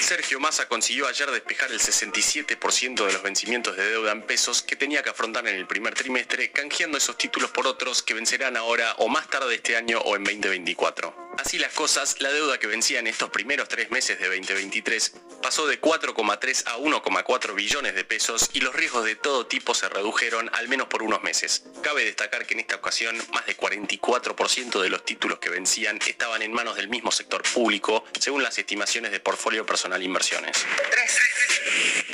Sergio 0.00 0.40
Massa 0.40 0.68
consiguió 0.68 1.08
ayer 1.08 1.30
despejar 1.30 1.72
el 1.72 1.80
67% 1.80 3.06
de 3.06 3.12
los 3.12 3.22
vencimientos 3.22 3.76
de 3.76 3.90
deuda 3.90 4.12
en 4.12 4.22
pesos 4.22 4.62
que 4.62 4.76
tenía 4.76 5.02
que 5.02 5.10
afrontar 5.10 5.46
en 5.48 5.54
el 5.54 5.66
primer 5.66 5.94
trimestre, 5.94 6.50
canjeando 6.50 6.98
esos 6.98 7.16
títulos 7.16 7.50
por 7.50 7.66
otros 7.66 8.02
que 8.02 8.14
vencerán 8.14 8.56
ahora 8.56 8.94
o 8.98 9.08
más 9.08 9.28
tarde 9.28 9.54
este 9.54 9.76
año 9.76 9.98
o 10.00 10.16
en 10.16 10.24
2024. 10.24 11.28
Así 11.38 11.56
las 11.56 11.72
cosas, 11.72 12.20
la 12.20 12.32
deuda 12.32 12.58
que 12.58 12.66
vencía 12.66 12.98
en 12.98 13.06
estos 13.06 13.30
primeros 13.30 13.68
tres 13.68 13.92
meses 13.92 14.18
de 14.18 14.26
2023 14.26 15.12
pasó 15.40 15.68
de 15.68 15.80
4,3 15.80 16.64
a 16.66 16.78
1,4 16.78 17.54
billones 17.54 17.94
de 17.94 18.04
pesos 18.04 18.50
y 18.52 18.60
los 18.60 18.74
riesgos 18.74 19.04
de 19.04 19.14
todo 19.14 19.46
tipo 19.46 19.72
se 19.78 19.88
redujeron 19.88 20.50
al 20.54 20.68
menos 20.68 20.88
por 20.88 21.02
unos 21.02 21.22
meses. 21.22 21.64
Cabe 21.82 22.04
destacar 22.04 22.46
que 22.46 22.54
en 22.54 22.60
esta 22.60 22.76
ocasión 22.76 23.16
más 23.32 23.46
de 23.46 23.56
44% 23.56 24.80
de 24.80 24.88
los 24.90 25.04
títulos 25.04 25.38
que 25.38 25.48
vencían 25.48 25.98
estaban 26.06 26.42
en 26.42 26.52
manos 26.52 26.76
del 26.76 26.88
mismo 26.88 27.12
sector 27.12 27.42
público, 27.42 28.04
según 28.18 28.42
las 28.42 28.58
estimaciones 28.58 29.12
de 29.12 29.20
Portfolio 29.20 29.64
Personal 29.64 30.02
Inversiones. 30.02 30.66
3. 30.90 31.18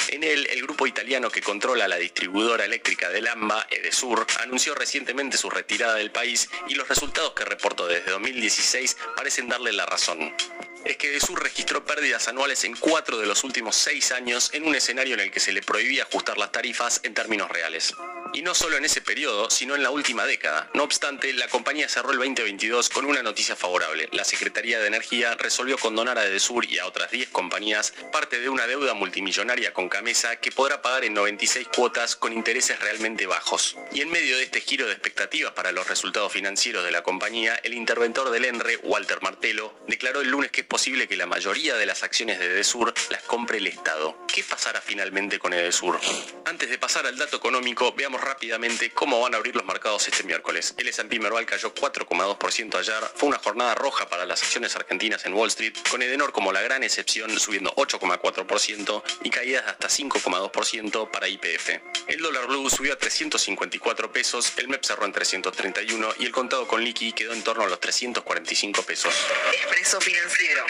En 0.08 0.24
él, 0.24 0.46
el 0.50 0.62
grupo 0.62 0.86
italiano 0.86 1.30
que 1.30 1.40
controla 1.40 1.88
la 1.88 1.96
distribuidora 1.96 2.64
eléctrica 2.64 3.08
del 3.08 3.26
AMBA, 3.26 3.66
Edesur, 3.70 4.26
anunció 4.40 4.74
recientemente 4.74 5.38
su 5.38 5.50
retirada 5.50 5.94
del 5.94 6.10
país 6.10 6.48
y 6.68 6.74
los 6.74 6.88
resultados 6.88 7.32
que 7.32 7.44
reportó 7.44 7.86
desde 7.86 8.10
2016 8.10 8.96
parecen 9.16 9.48
darle 9.48 9.72
la 9.72 9.86
razón. 9.86 10.34
Es 10.84 10.98
que 10.98 11.08
Edesur 11.08 11.42
registró 11.42 11.82
pérdidas 11.86 12.28
anuales 12.28 12.62
en 12.64 12.76
cuatro 12.76 13.16
de 13.16 13.26
los 13.26 13.42
últimos 13.42 13.74
seis 13.74 14.12
años 14.12 14.50
en 14.52 14.66
un 14.66 14.74
escenario 14.74 15.14
en 15.14 15.20
el 15.20 15.30
que 15.30 15.40
se 15.40 15.52
le 15.52 15.62
prohibía 15.62 16.02
ajustar 16.02 16.36
las 16.36 16.52
tarifas 16.52 17.00
en 17.04 17.14
términos 17.14 17.50
reales. 17.50 17.94
Y 18.34 18.42
no 18.42 18.54
solo 18.54 18.76
en 18.76 18.84
ese 18.84 19.00
periodo, 19.00 19.48
sino 19.48 19.76
en 19.76 19.82
la 19.82 19.90
última 19.90 20.26
década. 20.26 20.68
No 20.74 20.82
obstante, 20.82 21.32
la 21.32 21.48
compañía 21.48 21.88
cerró 21.88 22.10
el 22.10 22.18
2022 22.18 22.88
con 22.90 23.06
una 23.06 23.22
noticia 23.22 23.54
favorable. 23.54 24.08
La 24.12 24.24
Secretaría 24.24 24.78
de 24.80 24.88
Energía 24.88 25.36
resolvió 25.36 25.78
condonar 25.78 26.18
a 26.18 26.26
Edesur 26.26 26.66
y 26.66 26.78
a 26.78 26.86
otras 26.86 27.12
10 27.12 27.28
compañías 27.28 27.94
parte 28.12 28.40
de 28.40 28.48
una 28.48 28.66
deuda 28.66 28.92
multimillonaria 28.92 29.72
con 29.72 29.88
Camesa 29.88 30.36
que 30.36 30.50
podrá 30.50 30.82
pagar 30.82 31.04
en 31.04 31.14
96 31.14 31.68
cuotas 31.74 32.16
con 32.16 32.32
intereses 32.32 32.80
realmente 32.80 33.26
bajos. 33.26 33.76
Y 33.92 34.00
en 34.00 34.10
medio 34.10 34.36
de 34.36 34.42
este 34.42 34.60
giro 34.60 34.86
de 34.86 34.92
expectativas 34.92 35.52
para 35.52 35.72
los 35.72 35.88
resultados 35.88 36.32
financieros 36.32 36.84
de 36.84 36.90
la 36.90 37.04
compañía, 37.04 37.54
el 37.62 37.72
interventor 37.72 38.30
del 38.30 38.44
ENRE, 38.44 38.78
Walter 38.78 39.22
Martelo, 39.22 39.78
declaró 39.86 40.20
el 40.20 40.28
lunes 40.28 40.50
que 40.50 40.64
posible 40.74 41.06
que 41.06 41.16
la 41.16 41.26
mayoría 41.26 41.76
de 41.76 41.86
las 41.86 42.02
acciones 42.02 42.40
de 42.40 42.46
Edesur 42.46 42.92
las 43.08 43.22
compre 43.22 43.58
el 43.58 43.68
Estado. 43.68 44.16
¿Qué 44.26 44.42
pasará 44.42 44.80
finalmente 44.80 45.38
con 45.38 45.52
Edesur? 45.52 46.00
Antes 46.46 46.68
de 46.68 46.78
pasar 46.78 47.06
al 47.06 47.16
dato 47.16 47.36
económico, 47.36 47.92
veamos 47.92 48.20
rápidamente 48.20 48.90
cómo 48.90 49.20
van 49.20 49.34
a 49.34 49.36
abrir 49.36 49.54
los 49.54 49.64
mercados 49.64 50.08
este 50.08 50.24
miércoles. 50.24 50.74
El 50.76 50.88
S&P 50.88 51.20
Merval 51.20 51.46
cayó 51.46 51.72
4,2% 51.72 52.74
ayer. 52.76 53.04
Fue 53.14 53.28
una 53.28 53.38
jornada 53.38 53.76
roja 53.76 54.08
para 54.08 54.26
las 54.26 54.42
acciones 54.42 54.74
argentinas 54.74 55.24
en 55.26 55.34
Wall 55.34 55.46
Street, 55.46 55.74
con 55.88 56.02
Edenor 56.02 56.32
como 56.32 56.52
la 56.52 56.60
gran 56.60 56.82
excepción 56.82 57.38
subiendo 57.38 57.72
8,4% 57.76 59.02
y 59.22 59.30
caídas 59.30 59.64
de 59.66 59.70
hasta 59.70 59.86
5,2% 59.86 61.08
para 61.12 61.28
IPF. 61.28 61.68
El 62.08 62.20
dólar 62.20 62.48
blue 62.48 62.68
subió 62.68 62.94
a 62.94 62.96
354 62.96 64.12
pesos, 64.12 64.52
el 64.56 64.66
MEP 64.66 64.84
cerró 64.84 65.04
en 65.04 65.12
331 65.12 66.14
y 66.18 66.26
el 66.26 66.32
contado 66.32 66.66
con 66.66 66.82
liqui 66.82 67.12
quedó 67.12 67.32
en 67.32 67.44
torno 67.44 67.62
a 67.62 67.68
los 67.68 67.78
345 67.78 68.82
pesos. 68.82 69.14
Expreso 69.52 70.00
financiero. 70.00 70.63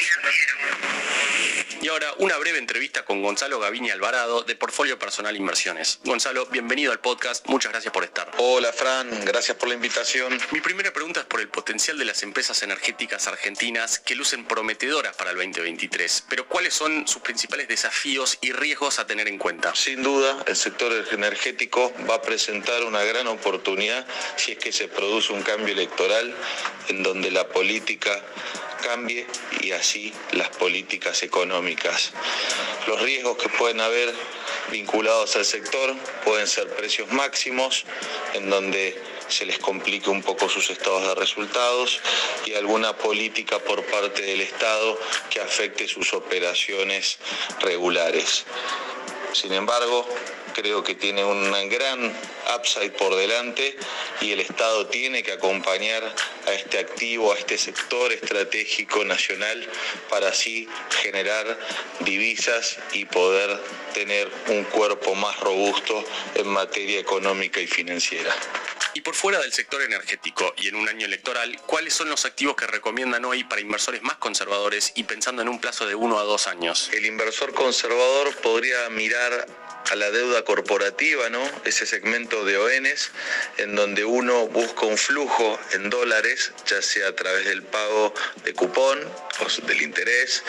Y 1.81 1.89
ahora 1.89 2.13
una 2.19 2.37
breve 2.39 2.59
entrevista 2.59 3.05
con 3.05 3.23
Gonzalo 3.23 3.61
Gaviña 3.61 3.93
Alvarado 3.93 4.43
de 4.43 4.57
Portfolio 4.57 4.99
Personal 4.99 5.37
Inversiones. 5.37 6.01
Gonzalo, 6.03 6.47
bienvenido 6.47 6.91
al 6.91 6.99
podcast, 6.99 7.47
muchas 7.47 7.71
gracias 7.71 7.93
por 7.93 8.03
estar. 8.03 8.31
Hola 8.39 8.73
Fran, 8.73 9.09
gracias 9.25 9.57
por 9.57 9.69
la 9.69 9.75
invitación. 9.75 10.37
Mi 10.51 10.61
primera 10.61 10.93
pregunta 10.93 11.21
es 11.21 11.27
por 11.27 11.41
el 11.41 11.49
potencial 11.49 11.99
de 11.99 12.07
las 12.07 12.23
empresas 12.23 12.63
energéticas 12.63 13.29
argentinas 13.29 13.99
que 13.99 14.15
lucen 14.15 14.47
prometedoras 14.47 15.15
para 15.15 15.31
el 15.31 15.37
2023, 15.37 16.25
pero 16.29 16.49
¿cuáles 16.49 16.75
son 16.75 17.07
sus 17.07 17.23
principales 17.23 17.69
desafíos 17.69 18.39
y 18.41 18.53
riesgos 18.53 18.99
a 18.99 19.07
tener 19.07 19.29
en 19.29 19.39
cuenta? 19.39 19.75
Sin 19.75 20.03
duda, 20.03 20.43
el 20.47 20.57
sector 20.57 20.93
energético 21.13 21.93
va 22.11 22.17
a 22.17 22.23
presentar 22.23 22.83
una 22.85 23.05
gran 23.05 23.27
oportunidad 23.27 24.07
si 24.37 24.53
es 24.53 24.59
que 24.59 24.73
se 24.73 24.89
produce 24.89 25.33
un 25.33 25.43
cambio 25.43 25.75
electoral 25.75 26.35
en 26.89 27.03
donde 27.03 27.31
la 27.31 27.47
política 27.47 28.23
cambie 28.85 29.27
y 29.61 29.73
así 29.75 30.13
las 30.33 30.49
políticas 30.49 31.23
económicas. 31.23 32.13
Los 32.87 33.01
riesgos 33.01 33.37
que 33.39 33.49
pueden 33.49 33.81
haber 33.81 34.13
vinculados 34.71 35.37
al 35.37 35.45
sector 35.45 35.95
pueden 36.25 36.47
ser 36.47 36.69
precios 36.75 37.11
máximos, 37.13 37.85
en 38.35 38.51
donde 38.51 39.01
se 39.29 39.47
les 39.47 39.59
complique 39.59 40.11
un 40.11 40.23
poco 40.23 40.49
sus 40.49 40.71
estados 40.71 41.07
de 41.07 41.15
resultados 41.15 42.01
y 42.47 42.55
alguna 42.55 42.97
política 42.97 43.59
por 43.59 43.85
parte 43.87 44.23
del 44.23 44.41
Estado 44.41 44.99
que 45.31 45.41
afecte 45.41 45.89
sus 45.89 46.13
operaciones 46.13 47.19
regulares. 47.61 48.45
Sin 49.35 49.53
embargo, 49.53 50.07
creo 50.55 50.85
que 50.85 50.95
tiene 50.95 51.25
un 51.25 51.51
gran 51.69 52.17
upside 52.57 52.93
por 52.93 53.17
delante 53.17 53.77
y 54.21 54.31
el 54.31 54.39
Estado 54.39 54.87
tiene 54.87 55.25
que 55.25 55.33
acompañar 55.33 56.05
a 56.47 56.53
este 56.53 56.79
activo, 56.79 57.33
a 57.33 57.37
este 57.37 57.59
sector 57.59 58.13
estratégico 58.13 59.05
nacional 59.05 59.69
para 60.09 60.29
así 60.29 60.69
generar 61.03 61.59
divisas 62.01 62.79
y 62.93 63.07
poder 63.07 63.61
tener 63.93 64.31
un 64.49 64.63
cuerpo 64.65 65.17
más 65.17 65.39
robusto 65.41 66.05
en 66.37 66.47
materia 66.47 67.01
económica 67.01 67.61
y 67.61 67.67
financiera. 67.67 68.33
Y 68.95 69.01
por 69.01 69.17
fuera 69.17 69.41
del 69.41 69.53
sector 69.53 69.83
energético 69.83 70.55
y 70.57 70.69
en 70.69 70.77
un 70.77 70.89
año 70.89 71.07
electoral, 71.07 71.61
¿cuáles 71.67 71.95
son 71.95 72.09
los 72.09 72.25
activos 72.25 72.55
que 72.55 72.69
recomiendan 72.69 73.25
hoy 73.25 73.43
para 73.43 73.61
inversores 73.61 74.03
más 74.03 74.17
conservadores 74.19 74.93
y 74.95 75.03
pensando 75.03 75.43
en 75.43 75.49
un 75.49 75.61
plazo 75.61 75.85
de 75.87 75.97
uno 75.97 76.21
a 76.21 76.23
dos 76.23 76.47
años? 76.47 76.91
El 76.93 77.05
inversor 77.05 77.53
conservador 77.55 78.35
podría 78.37 78.89
mirar 78.91 79.49
a 79.91 79.97
la 79.97 80.11
deuda 80.11 80.45
corporativa, 80.45 81.29
¿no? 81.31 81.43
Ese 81.65 81.87
segmento 81.87 82.45
de 82.45 82.57
ONs 82.59 83.11
en 83.59 83.75
donde 83.75 84.05
uno 84.05 84.49
busca 84.49 84.87
un 84.87 84.99
flujo 84.99 85.59
en 85.73 85.91
dólares, 85.91 86.53
ya 86.67 86.81
sea 86.83 87.09
a 87.09 87.15
través 87.15 87.45
del 87.45 87.63
pago 87.63 88.15
de 88.45 88.55
cupón, 88.55 88.99
o 89.41 89.67
del 89.67 89.83
interés 89.83 90.45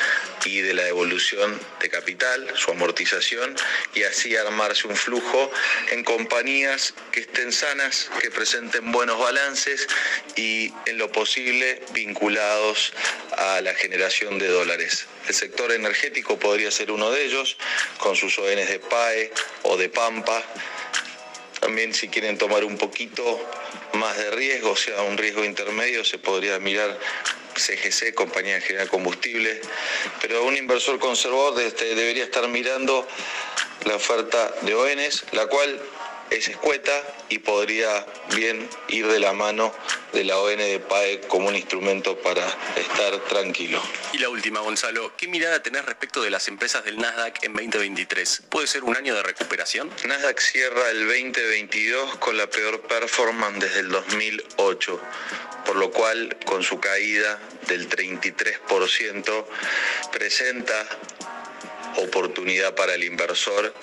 y 0.46 0.62
de 0.62 0.74
la 0.74 0.84
devolución 0.84 1.60
de 1.82 1.90
capital, 1.90 2.54
su 2.56 2.72
amortización 2.72 3.56
y 3.94 4.04
así 4.04 4.36
armarse 4.36 4.88
un 4.88 4.96
flujo 4.96 5.52
en 5.92 6.04
compañías 6.04 6.94
que 7.12 7.22
estén 7.22 7.52
sanas, 7.52 8.10
que 8.22 8.30
presenten 8.30 8.92
buenos 8.92 9.20
balances 9.20 9.88
y 10.36 10.72
en 10.86 10.98
lo 10.98 11.12
posible 11.12 11.82
vinculados 11.94 12.94
a 13.38 13.62
la 13.62 13.74
generación 13.74 14.38
de 14.38 14.48
dólares. 14.48 15.08
El 15.28 15.34
sector 15.34 15.72
energético 15.72 16.38
podría 16.38 16.72
ser 16.72 16.92
uno 16.92 17.10
de 17.12 17.26
ellos, 17.26 17.58
con 17.98 18.16
sus 18.16 18.38
ONs 18.38 18.68
de 18.68 18.80
PAE 18.80 19.32
o 19.64 19.78
de 19.78 19.90
Pampa. 19.90 20.44
También 21.60 21.94
si 21.94 22.10
quieren 22.10 22.38
tomar 22.38 22.64
un 22.64 22.78
poquito 22.78 23.24
más 23.94 24.18
de 24.18 24.32
riesgo, 24.32 24.72
o 24.72 24.76
sea, 24.76 25.02
un 25.02 25.18
riesgo 25.18 25.44
intermedio, 25.44 26.04
se 26.04 26.20
podría 26.20 26.60
mirar 26.60 27.00
CGC, 27.56 28.14
Compañía 28.14 28.60
General 28.62 28.90
Combustible, 28.90 29.62
pero 30.22 30.44
un 30.44 30.58
inversor 30.58 31.00
conservador 31.00 31.60
este, 31.62 31.96
debería 31.96 32.26
estar 32.26 32.48
mirando 32.48 33.08
la 33.86 33.96
oferta 33.96 34.54
de 34.62 34.76
ONs, 34.76 35.26
la 35.32 35.48
cual 35.48 35.80
es 36.30 36.48
escueta 36.48 36.92
y 37.30 37.40
podría 37.40 38.06
bien 38.36 38.68
ir 38.88 39.08
de 39.08 39.20
la 39.20 39.34
mano 39.34 39.74
de 40.14 40.24
la 40.24 40.38
ON 40.38 40.58
de 40.58 40.80
PAE 40.80 41.22
como 41.28 41.50
un 41.50 41.56
instrumento 41.56 42.18
para 42.18 42.46
estar 42.76 43.20
tranquilo. 43.26 43.82
Y 44.14 44.18
la 44.20 44.30
última, 44.30 44.62
Gonzalo, 44.62 45.16
¿qué 45.18 45.28
mirada 45.28 45.62
tenés 45.62 45.86
respecto 45.86 46.22
de 46.22 46.30
las 46.30 46.48
empresas 46.48 46.86
del 46.86 46.98
Nasdaq 46.98 47.44
en 47.44 47.54
2023? 47.54 48.44
¿Puede 48.50 48.68
ser 48.68 48.84
un 48.84 48.96
año 48.96 49.14
de 49.14 49.24
recuperación? 49.24 49.92
Nasdaq 50.06 50.40
cierra 50.40 50.90
el 50.90 51.08
2022 51.08 52.16
con 52.18 52.38
la 52.38 52.50
peor 52.50 52.82
performance 52.82 53.60
desde 53.60 53.82
el 53.82 53.90
2008, 53.90 55.02
por 55.66 55.76
lo 55.76 55.92
cual 55.92 56.38
con 56.46 56.64
su 56.64 56.80
caída 56.80 57.40
del 57.68 57.90
33% 57.90 59.46
presenta 60.12 60.86
oportunidad 61.98 62.76
para 62.76 62.96
el 62.96 63.04
inversor 63.04 63.74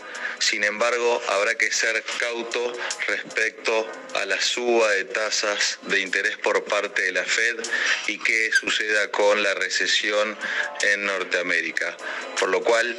Sin 0.43 0.65
embargo, 0.65 1.23
habrá 1.29 1.55
que 1.55 1.71
ser 1.71 2.03
cauto 2.19 2.73
respecto 3.07 3.89
a 4.17 4.25
la 4.27 4.41
suba 4.41 4.91
de 4.91 5.05
tasas 5.05 5.79
de 5.83 6.01
interés 6.01 6.37
por 6.39 6.65
parte 6.65 7.03
de 7.03 7.13
la 7.13 7.25
Fed 7.25 7.61
y 8.09 8.19
qué 8.19 8.51
suceda 8.51 9.09
con 9.13 9.41
la 9.45 9.55
recesión 9.55 10.37
en 10.83 11.07
Norteamérica. 11.07 11.97
Por 12.41 12.49
lo 12.49 12.61
cual, 12.61 12.97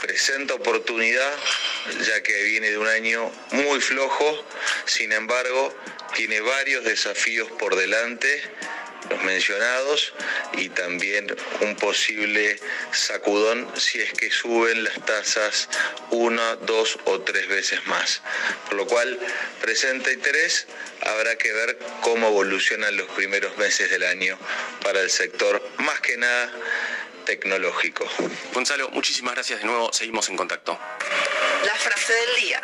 presenta 0.00 0.54
oportunidad, 0.54 1.30
ya 2.06 2.22
que 2.22 2.42
viene 2.44 2.70
de 2.70 2.78
un 2.78 2.88
año 2.88 3.30
muy 3.50 3.78
flojo, 3.82 4.42
sin 4.86 5.12
embargo, 5.12 5.74
tiene 6.14 6.40
varios 6.40 6.84
desafíos 6.84 7.50
por 7.52 7.76
delante 7.76 8.42
los 9.08 9.22
mencionados 9.24 10.12
y 10.54 10.68
también 10.68 11.34
un 11.60 11.76
posible 11.76 12.58
sacudón 12.92 13.68
si 13.76 14.00
es 14.00 14.12
que 14.12 14.30
suben 14.30 14.84
las 14.84 15.04
tasas 15.04 15.68
una, 16.10 16.56
dos 16.56 16.98
o 17.04 17.20
tres 17.20 17.48
veces 17.48 17.86
más. 17.86 18.22
Por 18.66 18.74
lo 18.74 18.86
cual 18.86 19.18
presenta 19.60 20.12
interés, 20.12 20.66
habrá 21.02 21.36
que 21.36 21.52
ver 21.52 21.78
cómo 22.02 22.28
evolucionan 22.28 22.96
los 22.96 23.08
primeros 23.10 23.56
meses 23.56 23.90
del 23.90 24.04
año 24.04 24.38
para 24.82 25.00
el 25.00 25.10
sector, 25.10 25.62
más 25.78 26.00
que 26.00 26.16
nada 26.16 26.52
tecnológico. 27.24 28.08
Gonzalo, 28.52 28.90
muchísimas 28.90 29.34
gracias 29.34 29.60
de 29.60 29.66
nuevo, 29.66 29.92
seguimos 29.92 30.28
en 30.28 30.36
contacto. 30.36 30.78
La 31.64 31.74
frase 31.74 32.12
del 32.12 32.34
día. 32.42 32.62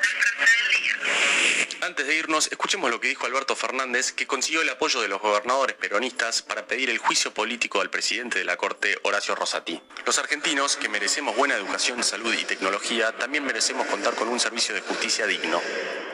Antes 1.87 2.09
de 2.09 2.17
irnos, 2.17 2.49
escuchemos 2.51 2.91
lo 2.91 2.99
que 2.99 3.07
dijo 3.07 3.27
Alberto 3.27 3.55
Fernández, 3.55 4.11
que 4.11 4.27
consiguió 4.27 4.61
el 4.61 4.69
apoyo 4.71 5.01
de 5.01 5.07
los 5.07 5.21
gobernadores 5.21 5.77
peronistas 5.77 6.43
para 6.43 6.67
pedir 6.67 6.91
el 6.91 6.99
juicio 6.99 7.33
político 7.33 7.81
al 7.81 7.91
presidente 7.91 8.41
de 8.41 8.45
la 8.45 8.57
Corte, 8.57 8.99
Horacio 9.05 9.37
Rosati. 9.37 9.81
Los 10.05 10.19
argentinos, 10.19 10.77
que 10.77 10.89
merecemos 10.89 11.37
buena 11.37 11.55
educación, 11.55 12.03
salud 12.03 12.35
y 12.35 12.45
tecnología, 12.45 13.17
también 13.17 13.45
merecemos 13.45 13.87
contar 13.87 14.17
con 14.17 14.27
un 14.27 14.41
servicio 14.41 14.75
de 14.75 14.81
justicia 14.81 15.29
digno. 15.29 15.63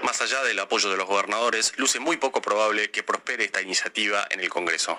Más 0.03 0.21
allá 0.21 0.43
del 0.43 0.59
apoyo 0.59 0.91
de 0.91 0.99
los 0.99 1.07
gobernadores, 1.07 1.73
luce 1.79 2.01
muy 2.01 2.19
poco 2.19 2.43
probable 2.43 2.91
que 2.91 3.03
prospere 3.03 3.45
esta 3.45 3.63
iniciativa 3.63 4.27
en 4.29 4.41
el 4.41 4.51
Congreso. 4.51 4.99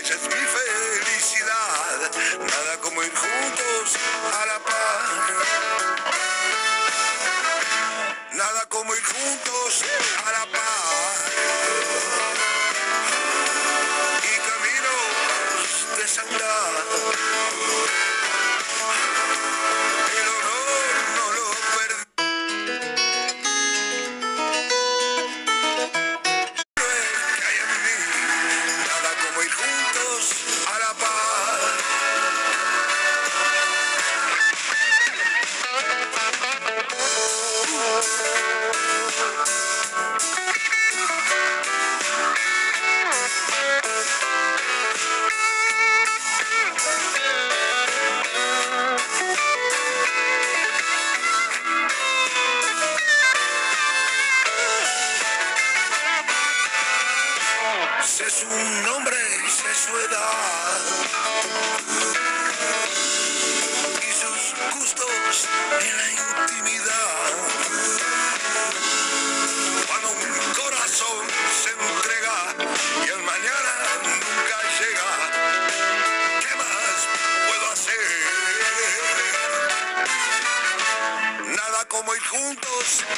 Esa 0.00 0.14
es 0.14 0.22
mi 0.22 0.42
felicidad. 0.58 2.10
Nada 2.40 2.78
como 2.80 3.02
ir 3.02 3.12
juntos 3.14 3.96
a 4.40 4.46
la 4.46 4.58
par. 4.60 5.51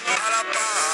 A 0.07 0.31
la 0.31 0.53
paz. 0.53 0.94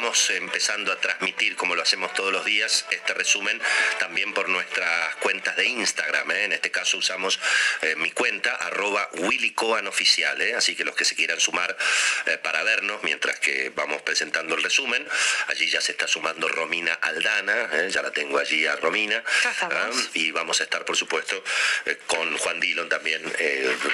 Estamos 0.00 0.30
empezando 0.30 0.92
a 0.92 0.96
transmitir, 0.96 1.54
como 1.56 1.69
lo 1.80 1.84
hacemos 1.84 2.12
todos 2.12 2.30
los 2.30 2.44
días, 2.44 2.84
este 2.90 3.14
resumen 3.14 3.58
también 3.98 4.34
por 4.34 4.50
nuestras 4.50 5.16
cuentas 5.16 5.56
de 5.56 5.64
Instagram. 5.64 6.30
¿eh? 6.30 6.44
En 6.44 6.52
este 6.52 6.70
caso 6.70 6.98
usamos 6.98 7.40
eh, 7.80 7.94
mi 7.96 8.10
cuenta, 8.10 8.54
arroba 8.54 9.08
willycoanoficial. 9.14 10.42
¿eh? 10.42 10.54
Así 10.54 10.76
que 10.76 10.84
los 10.84 10.94
que 10.94 11.06
se 11.06 11.14
quieran 11.14 11.40
sumar 11.40 11.74
para 12.42 12.62
vernos 12.64 13.02
mientras 13.02 13.40
que 13.40 13.70
vamos 13.70 14.02
presentando 14.02 14.56
el 14.56 14.62
resumen, 14.62 15.08
allí 15.46 15.70
ya 15.70 15.80
se 15.80 15.92
está 15.92 16.06
sumando 16.06 16.48
Romina 16.48 16.92
Aldana, 16.92 17.88
ya 17.88 18.02
la 18.02 18.10
tengo 18.10 18.38
allí 18.38 18.66
a 18.66 18.76
Romina. 18.76 19.24
¿ah? 19.62 19.90
Y 20.12 20.32
vamos 20.32 20.60
a 20.60 20.64
estar, 20.64 20.84
por 20.84 20.98
supuesto, 20.98 21.42
con 22.06 22.36
Juan 22.36 22.60
Dillon 22.60 22.90
también, 22.90 23.22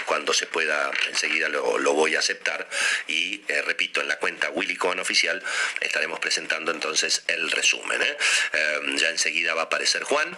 cuando 0.06 0.34
se 0.34 0.46
pueda, 0.48 0.90
enseguida 1.08 1.48
lo, 1.48 1.78
lo 1.78 1.92
voy 1.92 2.16
a 2.16 2.18
aceptar. 2.18 2.68
Y 3.06 3.42
repito, 3.64 4.00
en 4.00 4.08
la 4.08 4.18
cuenta 4.18 4.50
Willy 4.50 4.74
Cohen 4.74 4.98
Oficial 4.98 5.40
estaremos 5.80 6.18
presentando 6.18 6.72
entonces 6.72 7.22
el 7.28 7.48
resumen. 7.52 7.75
¿Eh? 8.02 8.16
Eh, 8.52 8.80
ya 8.96 9.08
enseguida 9.10 9.54
va 9.54 9.62
a 9.62 9.64
aparecer 9.64 10.02
Juan. 10.04 10.36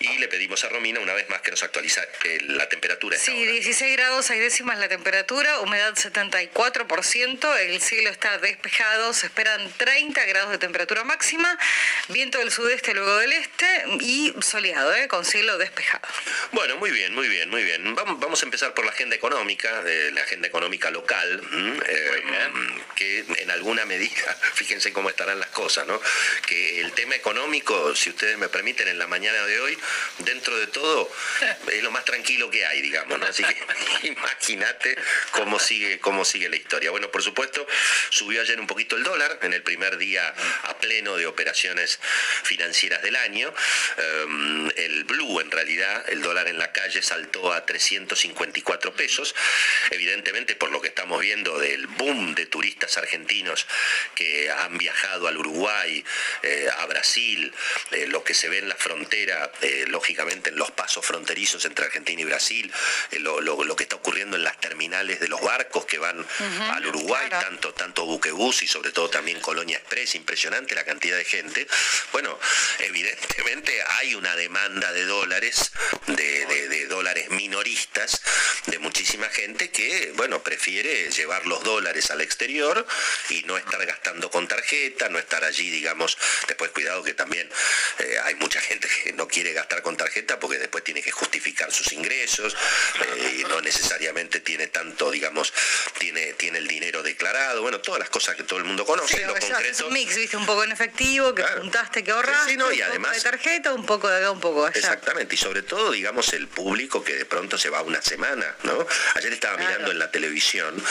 Y 0.00 0.16
le 0.16 0.28
pedimos 0.28 0.64
a 0.64 0.70
Romina 0.70 0.98
una 0.98 1.12
vez 1.12 1.28
más 1.28 1.42
que 1.42 1.50
nos 1.50 1.62
actualiza 1.62 2.02
eh, 2.24 2.38
la 2.48 2.66
temperatura. 2.70 3.18
Sí, 3.18 3.32
hora. 3.32 3.52
16 3.52 3.96
grados 3.96 4.24
6 4.24 4.40
décimas 4.40 4.78
la 4.78 4.88
temperatura, 4.88 5.60
humedad 5.60 5.94
74%, 5.94 7.58
el 7.58 7.82
cielo 7.82 8.08
está 8.08 8.38
despejado, 8.38 9.12
se 9.12 9.26
esperan 9.26 9.70
30 9.76 10.24
grados 10.24 10.52
de 10.52 10.58
temperatura 10.58 11.04
máxima, 11.04 11.58
viento 12.08 12.38
del 12.38 12.50
sudeste 12.50 12.94
luego 12.94 13.14
del 13.18 13.32
este 13.34 13.66
y 14.00 14.34
soleado, 14.40 14.94
¿eh? 14.94 15.06
con 15.06 15.26
cielo 15.26 15.58
despejado. 15.58 16.08
Bueno, 16.52 16.78
muy 16.78 16.90
bien, 16.92 17.14
muy 17.14 17.28
bien, 17.28 17.50
muy 17.50 17.62
bien. 17.62 17.94
Vamos, 17.94 18.42
a 18.42 18.46
empezar 18.46 18.72
por 18.72 18.86
la 18.86 18.92
agenda 18.92 19.16
económica, 19.16 19.82
eh, 19.86 20.12
la 20.14 20.22
agenda 20.22 20.48
económica 20.48 20.90
local. 20.90 21.42
Eh, 21.86 22.22
que 22.94 23.24
en 23.38 23.50
alguna 23.50 23.84
medida, 23.86 24.36
fíjense 24.54 24.92
cómo 24.92 25.10
estarán 25.10 25.40
las 25.40 25.50
cosas, 25.50 25.86
¿no? 25.86 26.00
Que 26.46 26.80
el 26.80 26.92
tema 26.92 27.14
económico, 27.14 27.94
si 27.94 28.10
ustedes 28.10 28.38
me 28.38 28.48
permiten, 28.48 28.88
en 28.88 28.98
la 28.98 29.06
mañana 29.06 29.44
de 29.46 29.60
hoy, 29.60 29.78
dentro 30.18 30.56
de 30.58 30.66
todo, 30.68 31.10
es 31.72 31.82
lo 31.82 31.90
más 31.90 32.04
tranquilo 32.04 32.50
que 32.50 32.64
hay, 32.66 32.80
digamos, 32.80 33.18
¿no? 33.18 33.26
Así 33.26 33.44
que 33.44 33.56
imagínate 34.08 34.96
cómo 35.32 35.58
sigue, 35.58 35.98
cómo 35.98 36.24
sigue 36.24 36.48
la 36.48 36.56
historia. 36.56 36.90
Bueno, 36.90 37.10
por 37.10 37.22
supuesto, 37.22 37.66
subió 38.10 38.40
ayer 38.40 38.60
un 38.60 38.66
poquito 38.66 38.96
el 38.96 39.02
dólar 39.02 39.38
en 39.42 39.52
el 39.52 39.62
primer 39.62 39.96
día 39.96 40.34
a 40.64 40.78
pleno 40.78 41.16
de 41.16 41.26
operaciones 41.26 41.98
financieras 42.42 43.02
del 43.02 43.16
año. 43.16 43.52
Um, 44.24 44.70
el 44.76 45.04
blue, 45.04 45.40
en 45.40 45.50
realidad, 45.50 46.04
el 46.08 46.22
dólar 46.22 46.48
en 46.48 46.58
la 46.58 46.72
calle 46.72 47.02
saltó 47.02 47.52
a 47.52 47.64
354 47.64 48.94
pesos. 48.94 49.34
Evidentemente, 49.90 50.56
por 50.56 50.70
lo 50.70 50.80
que 50.80 50.88
estamos 50.88 51.20
viendo 51.20 51.58
del 51.58 51.86
boom 51.86 52.34
de 52.34 52.46
turistas 52.46 52.96
argentinos 52.96 53.66
que 54.14 54.50
han 54.50 54.78
viajado 54.78 55.28
al 55.28 55.36
Uruguay, 55.36 56.04
eh, 56.42 56.68
a 56.78 56.86
Brasil, 56.86 57.52
eh, 57.92 58.06
lo 58.08 58.24
que 58.24 58.34
se 58.34 58.48
ve 58.48 58.58
en 58.58 58.68
la 58.68 58.76
frontera, 58.76 59.50
eh, 59.62 59.79
lógicamente 59.88 60.50
en 60.50 60.56
los 60.56 60.70
pasos 60.70 61.04
fronterizos 61.04 61.64
entre 61.64 61.86
Argentina 61.86 62.20
y 62.20 62.24
Brasil, 62.24 62.72
eh, 63.10 63.18
lo, 63.18 63.40
lo- 63.40 63.64
lo 63.64 63.76
que 63.76 63.84
está 63.84 63.96
ocurriendo 63.96 64.36
en 64.36 64.44
las 64.44 64.58
terminales 64.60 65.20
de 65.20 65.28
los 65.28 65.40
barcos 65.40 65.84
que 65.86 65.98
van 65.98 66.26
al 66.72 66.86
Uruguay, 66.86 67.28
claro. 67.28 67.46
tanto, 67.46 67.74
tanto 67.74 68.04
buquebús 68.04 68.62
y 68.62 68.66
sobre 68.66 68.92
todo 68.92 69.08
también 69.10 69.40
Colonia 69.40 69.76
Express, 69.78 70.14
impresionante 70.14 70.74
la 70.74 70.84
cantidad 70.84 71.16
de 71.16 71.24
gente. 71.24 71.66
Bueno, 72.12 72.38
evidentemente 72.80 73.82
hay 73.98 74.14
una 74.14 74.34
demanda 74.36 74.92
de 74.92 75.04
dólares, 75.04 75.70
de, 76.06 76.46
de- 76.46 76.68
de 76.68 76.86
dólares 76.86 77.30
minoristas, 77.30 78.20
de 78.66 78.78
muchísima 78.78 79.28
gente 79.28 79.70
que, 79.70 80.12
bueno, 80.16 80.42
prefiere 80.42 81.10
llevar 81.10 81.46
los 81.46 81.62
dólares 81.62 82.10
al 82.10 82.20
exterior 82.20 82.86
y 83.28 83.42
no 83.44 83.56
estar 83.56 83.84
gastando 83.86 84.30
con 84.30 84.48
tarjeta, 84.48 85.08
no 85.08 85.18
estar 85.18 85.44
allí, 85.44 85.70
digamos, 85.70 86.18
después 86.48 86.70
cuidado 86.72 87.02
que 87.04 87.14
también 87.14 87.48
eh, 88.00 88.16
hay 88.24 88.34
mucha 88.34 88.60
gente 88.60 88.88
que 89.04 89.12
no 89.12 89.28
quiere 89.28 89.52
gastar 89.52 89.69
con 89.80 89.96
tarjeta 89.96 90.40
porque 90.40 90.58
después 90.58 90.82
tiene 90.82 91.00
que 91.00 91.12
justificar 91.12 91.72
sus 91.72 91.92
ingresos 91.92 92.56
eh, 93.16 93.36
y 93.40 93.44
no 93.44 93.60
necesariamente 93.60 94.40
tiene 94.40 94.66
tanto, 94.66 95.10
digamos, 95.12 95.52
tiene, 95.98 96.32
tiene 96.34 96.58
el 96.58 96.66
dinero 96.66 97.02
declarado, 97.04 97.62
bueno, 97.62 97.80
todas 97.80 98.00
las 98.00 98.10
cosas 98.10 98.34
que 98.34 98.42
todo 98.42 98.58
el 98.58 98.64
mundo 98.64 98.84
conoce, 98.84 99.16
Sí, 99.16 99.22
en 99.22 99.28
lo 99.28 99.34
concreto. 99.34 99.86
un 99.86 99.92
mix, 99.92 100.16
viste, 100.16 100.36
un 100.36 100.44
poco 100.46 100.64
en 100.64 100.72
efectivo, 100.72 101.32
que 101.34 101.42
Claro. 101.42 101.60
juntaste, 101.62 102.02
que 102.02 102.10
ahorraste, 102.10 102.44
Sí, 102.46 102.50
sí, 102.52 102.56
no, 102.56 102.66
y 102.72 102.74
un 102.74 102.78
poco 102.80 102.90
además- 102.90 103.16
de 103.16 103.22
tarjeta, 103.30 103.72
un 103.72 103.86
poco 103.86 104.08
de 104.08 104.16
acá, 104.18 104.30
un 104.32 104.40
poco 104.40 104.62
de 104.64 104.70
allá. 104.70 104.78
Exactamente, 104.80 105.34
y 105.36 105.38
sobre 105.38 105.62
todo, 105.62 105.92
digamos, 105.92 106.32
el 106.32 106.48
público 106.48 107.04
que 107.04 107.14
de 107.14 107.24
pronto 107.24 107.56
se 107.56 107.70
va 107.70 107.82
una 107.82 108.02
semana, 108.02 108.56
¿no? 108.64 108.84
Ayer 109.14 109.32
estaba 109.32 109.54
Claro. 109.56 109.70
mirando 109.70 109.92
en 109.92 109.98
la 110.00 110.10
televisión 110.10 110.82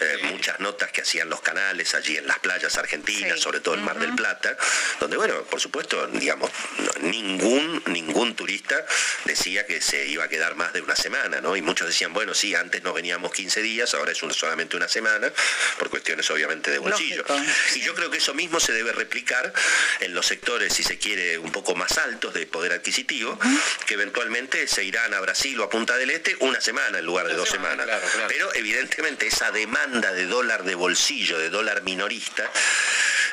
eh, 0.00 0.18
muchas 0.24 0.58
notas 0.60 0.90
que 0.90 1.02
hacían 1.02 1.28
los 1.28 1.42
canales 1.42 1.94
allí 1.94 2.16
en 2.16 2.26
las 2.26 2.38
playas 2.38 2.76
argentinas, 2.78 3.38
sobre 3.40 3.60
todo 3.60 3.74
el 3.74 3.82
Mar 3.82 3.98
del 3.98 4.14
Plata, 4.14 4.56
donde, 5.00 5.16
bueno, 5.16 5.42
por 5.44 5.60
supuesto, 5.60 6.06
digamos, 6.08 6.50
no- 6.78 6.92
ningún, 7.08 7.82
ningún 7.86 8.11
turista 8.36 8.84
decía 9.24 9.66
que 9.66 9.80
se 9.80 10.06
iba 10.06 10.24
a 10.24 10.28
quedar 10.28 10.54
más 10.54 10.72
de 10.72 10.80
una 10.80 10.94
semana, 10.96 11.40
¿no? 11.40 11.56
Y 11.56 11.62
muchos 11.62 11.86
decían, 11.88 12.12
bueno, 12.12 12.34
sí, 12.34 12.54
antes 12.54 12.82
nos 12.82 12.94
veníamos 12.94 13.32
15 13.32 13.60
días, 13.62 13.92
ahora 13.94 14.12
es 14.12 14.22
un- 14.22 14.32
solamente 14.32 14.76
una 14.76 14.88
semana, 14.88 15.32
por 15.78 15.90
cuestiones 15.90 16.30
obviamente 16.30 16.70
de 16.70 16.78
bolsillo. 16.78 17.24
Lógico. 17.28 17.50
Y 17.76 17.80
yo 17.80 17.94
creo 17.94 18.10
que 18.10 18.18
eso 18.18 18.34
mismo 18.34 18.60
se 18.60 18.72
debe 18.72 18.92
replicar 18.92 19.52
en 20.00 20.14
los 20.14 20.26
sectores, 20.26 20.72
si 20.72 20.82
se 20.82 20.98
quiere, 20.98 21.38
un 21.38 21.52
poco 21.52 21.74
más 21.74 21.98
altos 21.98 22.34
de 22.34 22.46
poder 22.46 22.72
adquisitivo, 22.72 23.38
que 23.86 23.94
eventualmente 23.94 24.66
se 24.68 24.84
irán 24.84 25.12
a 25.14 25.20
Brasil 25.20 25.58
o 25.60 25.64
a 25.64 25.70
Punta 25.70 25.96
del 25.96 26.10
Este 26.10 26.36
una 26.40 26.60
semana 26.60 26.98
en 26.98 27.04
lugar 27.06 27.26
de 27.28 27.34
dos 27.34 27.48
semanas. 27.48 27.86
claro, 27.86 28.06
claro. 28.12 28.28
Pero 28.28 28.54
evidentemente 28.54 29.26
esa 29.26 29.50
demanda 29.50 30.12
de 30.12 30.26
dólar 30.26 30.64
de 30.64 30.74
bolsillo, 30.74 31.38
de 31.38 31.50
dólar 31.50 31.82
minorista, 31.82 32.50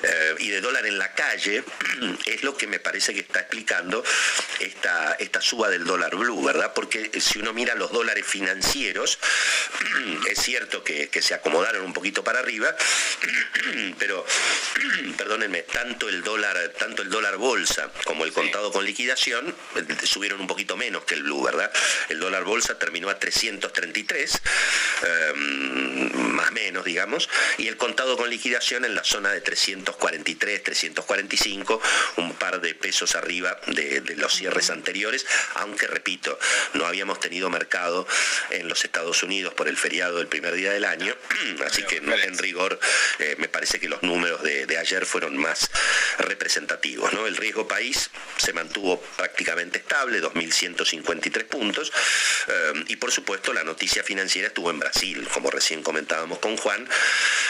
eh, 0.04 0.36
y 0.40 0.50
de 0.50 0.62
dólar 0.62 0.86
en 0.86 0.98
la 0.98 1.14
calle 1.14 1.64
es 2.26 2.44
lo 2.44 2.56
que 2.56 2.68
me 2.68 2.80
parece 2.80 3.14
que 3.14 3.22
está 3.22 3.42
explicando 3.42 4.04
esta, 4.60 5.14
esta 5.20 5.42
suba 5.42 5.70
del 5.70 5.86
dólar 5.86 6.16
blue, 6.16 6.44
¿verdad? 6.44 6.74
Porque 6.74 7.12
si 7.20 7.40
uno 7.40 7.54
mira 7.54 7.76
los 7.76 7.92
dólares 7.92 8.26
financieros, 8.26 9.20
es 10.30 10.40
cierto 10.40 10.84
que, 10.84 11.10
que 11.10 11.22
se 11.22 11.34
acomodaron 11.34 11.84
un 11.84 11.94
poquito 11.94 12.24
para 12.24 12.40
arriba, 12.40 12.76
pero 14.00 14.26
perdónenme, 15.18 15.64
tanto 15.64 16.10
el 16.10 16.24
dólar, 16.24 16.74
tanto 16.78 17.02
el 17.02 17.10
dólar 17.10 17.38
bolsa 17.38 17.92
como 18.06 18.26
el 18.26 18.34
contado 18.34 18.72
con 18.72 18.86
liquidación 18.86 19.54
eh, 19.76 19.86
subieron 20.06 20.42
un 20.42 20.48
poquito 20.48 20.78
menos 20.78 21.04
que 21.04 21.16
el 21.16 21.24
blue, 21.24 21.44
¿verdad? 21.44 21.72
El 22.10 22.20
dólar 22.20 22.44
bolsa 22.44 22.78
terminó 22.78 23.10
a 23.10 23.20
333, 23.20 24.42
eh, 25.04 25.34
más 25.36 26.50
o 26.50 26.54
menos, 26.54 26.86
digamos, 26.86 27.30
y 27.58 27.68
el 27.68 27.78
contado 27.78 28.18
con 28.18 28.30
liquidación 28.30 28.86
en 28.86 28.96
la 28.96 29.04
zona 29.04 29.32
de 29.32 29.42
343, 29.98 30.64
345, 30.64 31.82
un 32.18 32.34
par 32.34 32.62
de 32.62 32.76
pesos 32.76 33.16
arriba 33.16 33.60
de, 33.68 34.02
de 34.02 34.16
los 34.16 34.34
cierres 34.34 34.70
anteriores, 34.70 35.26
aunque 35.56 35.88
repito, 35.88 36.38
no 36.74 36.86
habíamos 36.86 37.20
tenido 37.20 37.50
mercado 37.50 38.08
en 38.52 38.68
los 38.68 38.84
Estados 38.86 39.24
Unidos 39.24 39.54
por 39.54 39.68
el 39.68 39.78
feriado 39.78 40.18
del 40.18 40.28
primer 40.28 40.54
día 40.54 40.72
del 40.72 40.86
año, 40.86 41.16
así 41.66 41.84
que 41.84 41.98
en, 41.98 42.38
rigor 42.38 42.80
eh, 43.20 43.36
me 43.38 43.50
parece 43.50 43.80
que 43.80 43.90
los 43.90 44.04
números 44.04 44.44
de, 44.44 44.66
de 44.66 44.78
ayer 44.78 45.06
fueron 45.06 45.38
más 45.38 45.70
representativos. 46.20 47.12
¿no? 47.14 47.28
El 47.28 47.38
riesgo 47.38 47.68
país 47.68 48.10
se 48.38 48.54
mantuvo 48.54 49.02
prácticamente 49.18 49.80
estable, 49.80 50.22
2.153 50.22 51.46
puntos, 51.46 51.92
eh, 52.48 52.84
y 52.88 52.96
por 52.98 53.12
supuesto 53.12 53.54
la 53.54 53.64
noticia 53.64 54.04
financiera 54.04 54.48
estuvo 54.48 54.70
en 54.70 54.80
Brasil, 54.80 55.28
como 55.34 55.50
recién 55.50 55.84
comentábamos 55.84 56.40
con 56.40 56.58
Juan, 56.58 56.88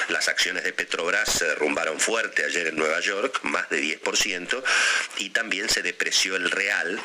las 0.10 0.28
acciones 0.28 0.63
de 0.63 0.73
Petrobras 0.73 1.30
se 1.32 1.45
derrumbaron 1.45 1.99
fuerte 2.29 2.45
ayer 2.45 2.67
en 2.67 2.75
Nueva 2.75 2.99
York, 2.99 3.39
más 3.43 3.69
de 3.69 3.81
10%, 3.81 4.63
y 5.17 5.29
también 5.31 5.67
se 5.67 5.81
depreció 5.81 6.35
el 6.35 6.51
real, 6.51 6.99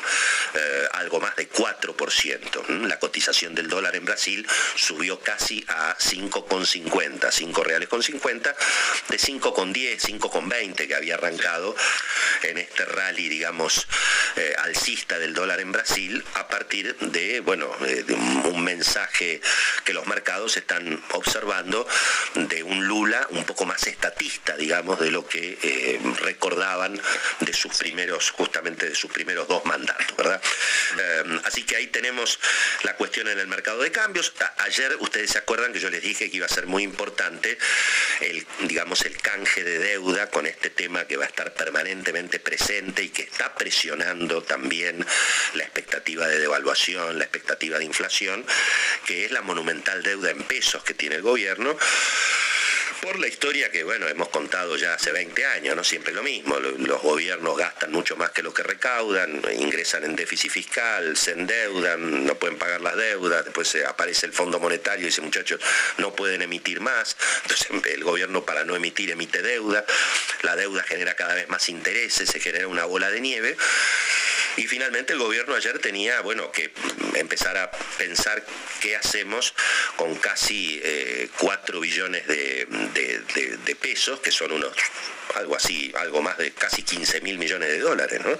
eh, 0.53 0.87
algo 0.93 1.19
más 1.19 1.35
de 1.35 1.49
4%. 1.49 2.63
¿m? 2.69 2.87
La 2.87 2.99
cotización 2.99 3.55
del 3.55 3.67
dólar 3.67 3.95
en 3.95 4.05
Brasil 4.05 4.45
subió 4.75 5.19
casi 5.19 5.65
a 5.67 5.97
5,50, 5.97 7.31
5 7.31 7.63
reales 7.63 7.89
con 7.89 8.03
50, 8.03 8.55
de 9.09 9.17
5,10, 9.17 9.99
5,20 9.99 10.87
que 10.87 10.95
había 10.95 11.15
arrancado 11.15 11.75
en 12.43 12.59
este 12.59 12.85
rally, 12.85 13.27
digamos, 13.27 13.87
eh, 14.35 14.53
alcista 14.59 15.17
del 15.17 15.33
dólar 15.33 15.59
en 15.59 15.71
Brasil, 15.71 16.23
a 16.35 16.47
partir 16.47 16.95
de, 16.99 17.39
bueno, 17.39 17.71
eh, 17.87 18.05
un 18.45 18.63
mensaje 18.63 19.41
que 19.85 19.93
los 19.93 20.07
mercados 20.07 20.57
están 20.57 21.01
observando 21.11 21.87
de 22.33 22.63
un 22.63 22.85
Lula 22.87 23.25
un 23.29 23.45
poco 23.45 23.65
más 23.65 23.85
estatista, 23.87 24.57
digamos, 24.57 24.99
de 24.99 25.11
lo 25.11 25.25
que 25.25 25.57
eh, 25.61 25.99
recordaban 26.21 26.99
de 27.39 27.53
sus 27.53 27.77
primeros, 27.77 28.31
justamente 28.31 28.89
de 28.89 28.95
sus 28.95 29.11
primeros 29.11 29.47
dos 29.47 29.63
mandatos, 29.65 30.17
¿verdad? 30.17 30.41
Eh, 30.99 31.39
así 31.45 31.63
que 31.63 31.75
ahí 31.75 31.87
tenemos 31.87 32.39
la 32.83 32.95
cuestión 32.95 33.27
en 33.27 33.39
el 33.39 33.47
mercado 33.47 33.81
de 33.81 33.91
cambios. 33.91 34.33
Ayer 34.57 34.97
ustedes 34.99 35.31
se 35.31 35.37
acuerdan 35.37 35.71
que 35.71 35.79
yo 35.79 35.89
les 35.89 36.01
dije 36.01 36.29
que 36.29 36.37
iba 36.37 36.47
a 36.47 36.49
ser 36.49 36.65
muy 36.65 36.83
importante 36.83 37.57
el, 38.21 38.45
digamos, 38.63 39.01
el 39.01 39.17
canje 39.21 39.63
de 39.63 39.79
deuda 39.79 40.29
con 40.31 40.47
este 40.47 40.71
tema 40.71 41.05
que 41.05 41.17
va 41.17 41.25
a 41.25 41.27
estar 41.27 41.53
permanentemente 41.53 42.39
presente 42.39 43.03
y 43.03 43.09
que 43.09 43.21
está 43.21 43.53
presionando 43.53 44.41
también 44.41 45.05
la 45.53 45.63
expectativa 45.63 46.27
de 46.27 46.39
devaluación, 46.39 47.19
la 47.19 47.25
expectativa 47.25 47.77
de 47.77 47.85
inflación, 47.85 48.45
que 49.05 49.25
es 49.25 49.31
la 49.31 49.41
monumental 49.41 49.74
deuda 50.03 50.31
en 50.31 50.43
pesos 50.43 50.83
que 50.83 50.93
tiene 50.93 51.15
el 51.15 51.21
gobierno 51.21 51.77
Por 53.01 53.19
la 53.19 53.27
historia 53.27 53.69
que, 53.71 53.83
bueno, 53.83 54.07
hemos 54.07 54.29
contado 54.29 54.77
ya 54.77 54.93
hace 54.93 55.11
20 55.11 55.45
años, 55.45 55.75
¿no? 55.75 55.83
Siempre 55.83 56.13
lo 56.13 56.23
mismo. 56.23 56.59
Los 56.59 57.01
gobiernos 57.01 57.57
gastan 57.57 57.91
mucho 57.91 58.15
más 58.15 58.31
que 58.31 58.41
lo 58.41 58.53
que 58.53 58.63
recaudan, 58.63 59.41
ingresan 59.57 60.03
en 60.05 60.15
déficit 60.15 60.51
fiscal, 60.51 61.15
se 61.17 61.31
endeudan, 61.31 62.25
no 62.25 62.35
pueden 62.35 62.57
pagar 62.57 62.81
las 62.81 62.95
deudas, 62.95 63.45
después 63.45 63.75
aparece 63.87 64.25
el 64.25 64.33
Fondo 64.33 64.59
Monetario 64.59 65.03
y 65.03 65.07
dice, 65.07 65.21
muchachos, 65.21 65.59
no 65.97 66.15
pueden 66.15 66.41
emitir 66.41 66.79
más. 66.79 67.15
Entonces 67.43 67.67
el 67.93 68.03
gobierno 68.03 68.45
para 68.45 68.63
no 68.63 68.75
emitir 68.75 69.11
emite 69.11 69.41
deuda, 69.41 69.85
la 70.41 70.55
deuda 70.55 70.83
genera 70.83 71.15
cada 71.15 71.35
vez 71.35 71.47
más 71.49 71.69
intereses, 71.69 72.29
se 72.29 72.39
genera 72.39 72.67
una 72.67 72.85
bola 72.85 73.09
de 73.11 73.21
nieve. 73.21 73.57
Y 74.57 74.67
finalmente 74.67 75.13
el 75.13 75.19
gobierno 75.19 75.55
ayer 75.55 75.79
tenía, 75.79 76.21
bueno, 76.21 76.51
que 76.51 76.71
empezar 77.15 77.57
a 77.57 77.71
pensar 77.97 78.43
qué 78.79 78.95
hacemos 78.95 79.53
con 79.97 80.15
casi 80.15 80.81
4 81.39 81.77
eh, 81.77 81.81
billones 81.81 82.27
de, 82.27 82.67
pesos, 83.79 84.19
que 84.19 84.31
son 84.31 84.51
unos 84.51 84.73
algo 85.35 85.55
así, 85.55 85.91
algo 85.99 86.21
más 86.21 86.37
de 86.37 86.51
casi 86.51 86.83
15 86.83 87.21
mil 87.21 87.37
millones 87.37 87.69
de 87.69 87.79
dólares, 87.79 88.21
¿no? 88.23 88.37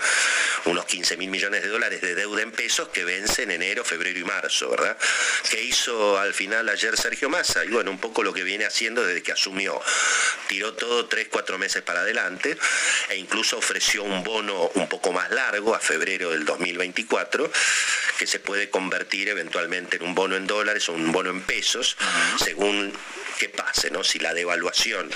Unos 0.72 0.86
15 0.86 1.18
mil 1.18 1.30
millones 1.30 1.64
de 1.64 1.70
dólares 1.70 2.02
de 2.02 2.16
deuda 2.16 2.42
en 2.42 2.52
pesos 2.52 2.90
que 2.90 3.04
vencen 3.04 3.52
en 3.52 3.62
enero, 3.62 3.84
febrero 3.84 4.18
y 4.20 4.24
marzo, 4.24 4.70
¿verdad? 4.70 4.98
¿Qué 5.50 5.62
hizo 5.62 6.18
al 6.18 6.34
final 6.34 6.70
ayer 6.70 6.96
Sergio 6.98 7.30
Massa? 7.30 7.66
Y 7.66 7.70
bueno, 7.70 7.92
un 7.92 8.00
poco 8.00 8.24
lo 8.24 8.34
que 8.34 8.44
viene 8.44 8.66
haciendo 8.66 9.06
desde 9.06 9.24
que 9.24 9.32
asumió. 9.32 9.82
Tiró 10.48 10.74
todo 10.74 11.08
tres, 11.08 11.28
cuatro 11.30 11.58
meses 11.58 11.82
para 11.82 12.02
adelante 12.02 12.58
e 13.10 13.18
incluso 13.18 13.58
ofreció 13.58 14.04
un 14.04 14.24
bono 14.24 14.72
un 14.76 14.88
poco 14.88 15.12
más 15.12 15.30
largo 15.32 15.76
a 15.76 15.80
febrero 15.80 16.32
del 16.32 16.46
2024 16.46 17.52
que 18.18 18.28
se 18.28 18.40
puede 18.40 18.70
convertir 18.70 19.30
eventualmente 19.30 19.98
en 19.98 20.04
un 20.04 20.16
bono 20.16 20.36
en 20.36 20.48
dólares 20.48 20.88
o 20.90 20.94
un 20.94 21.12
bono 21.12 21.30
en 21.30 21.42
pesos, 21.42 21.98
según 22.38 22.94
que 23.38 23.50
pase, 23.50 23.92
¿no? 23.92 24.04
Si 24.04 24.20
la 24.20 24.34
devaluación 24.34 25.10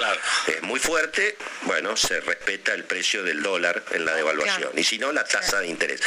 es 0.47 0.61
muy 0.63 0.79
fuerte, 0.79 1.37
bueno, 1.63 1.95
se 1.95 2.19
respeta 2.21 2.73
el 2.73 2.83
precio 2.83 3.23
del 3.23 3.41
dólar 3.41 3.83
en 3.91 4.05
la 4.05 4.15
devaluación. 4.15 4.71
Y 4.77 4.83
si 4.83 4.97
no, 4.97 5.11
la 5.11 5.23
tasa 5.23 5.59
de 5.59 5.67
interés. 5.67 6.01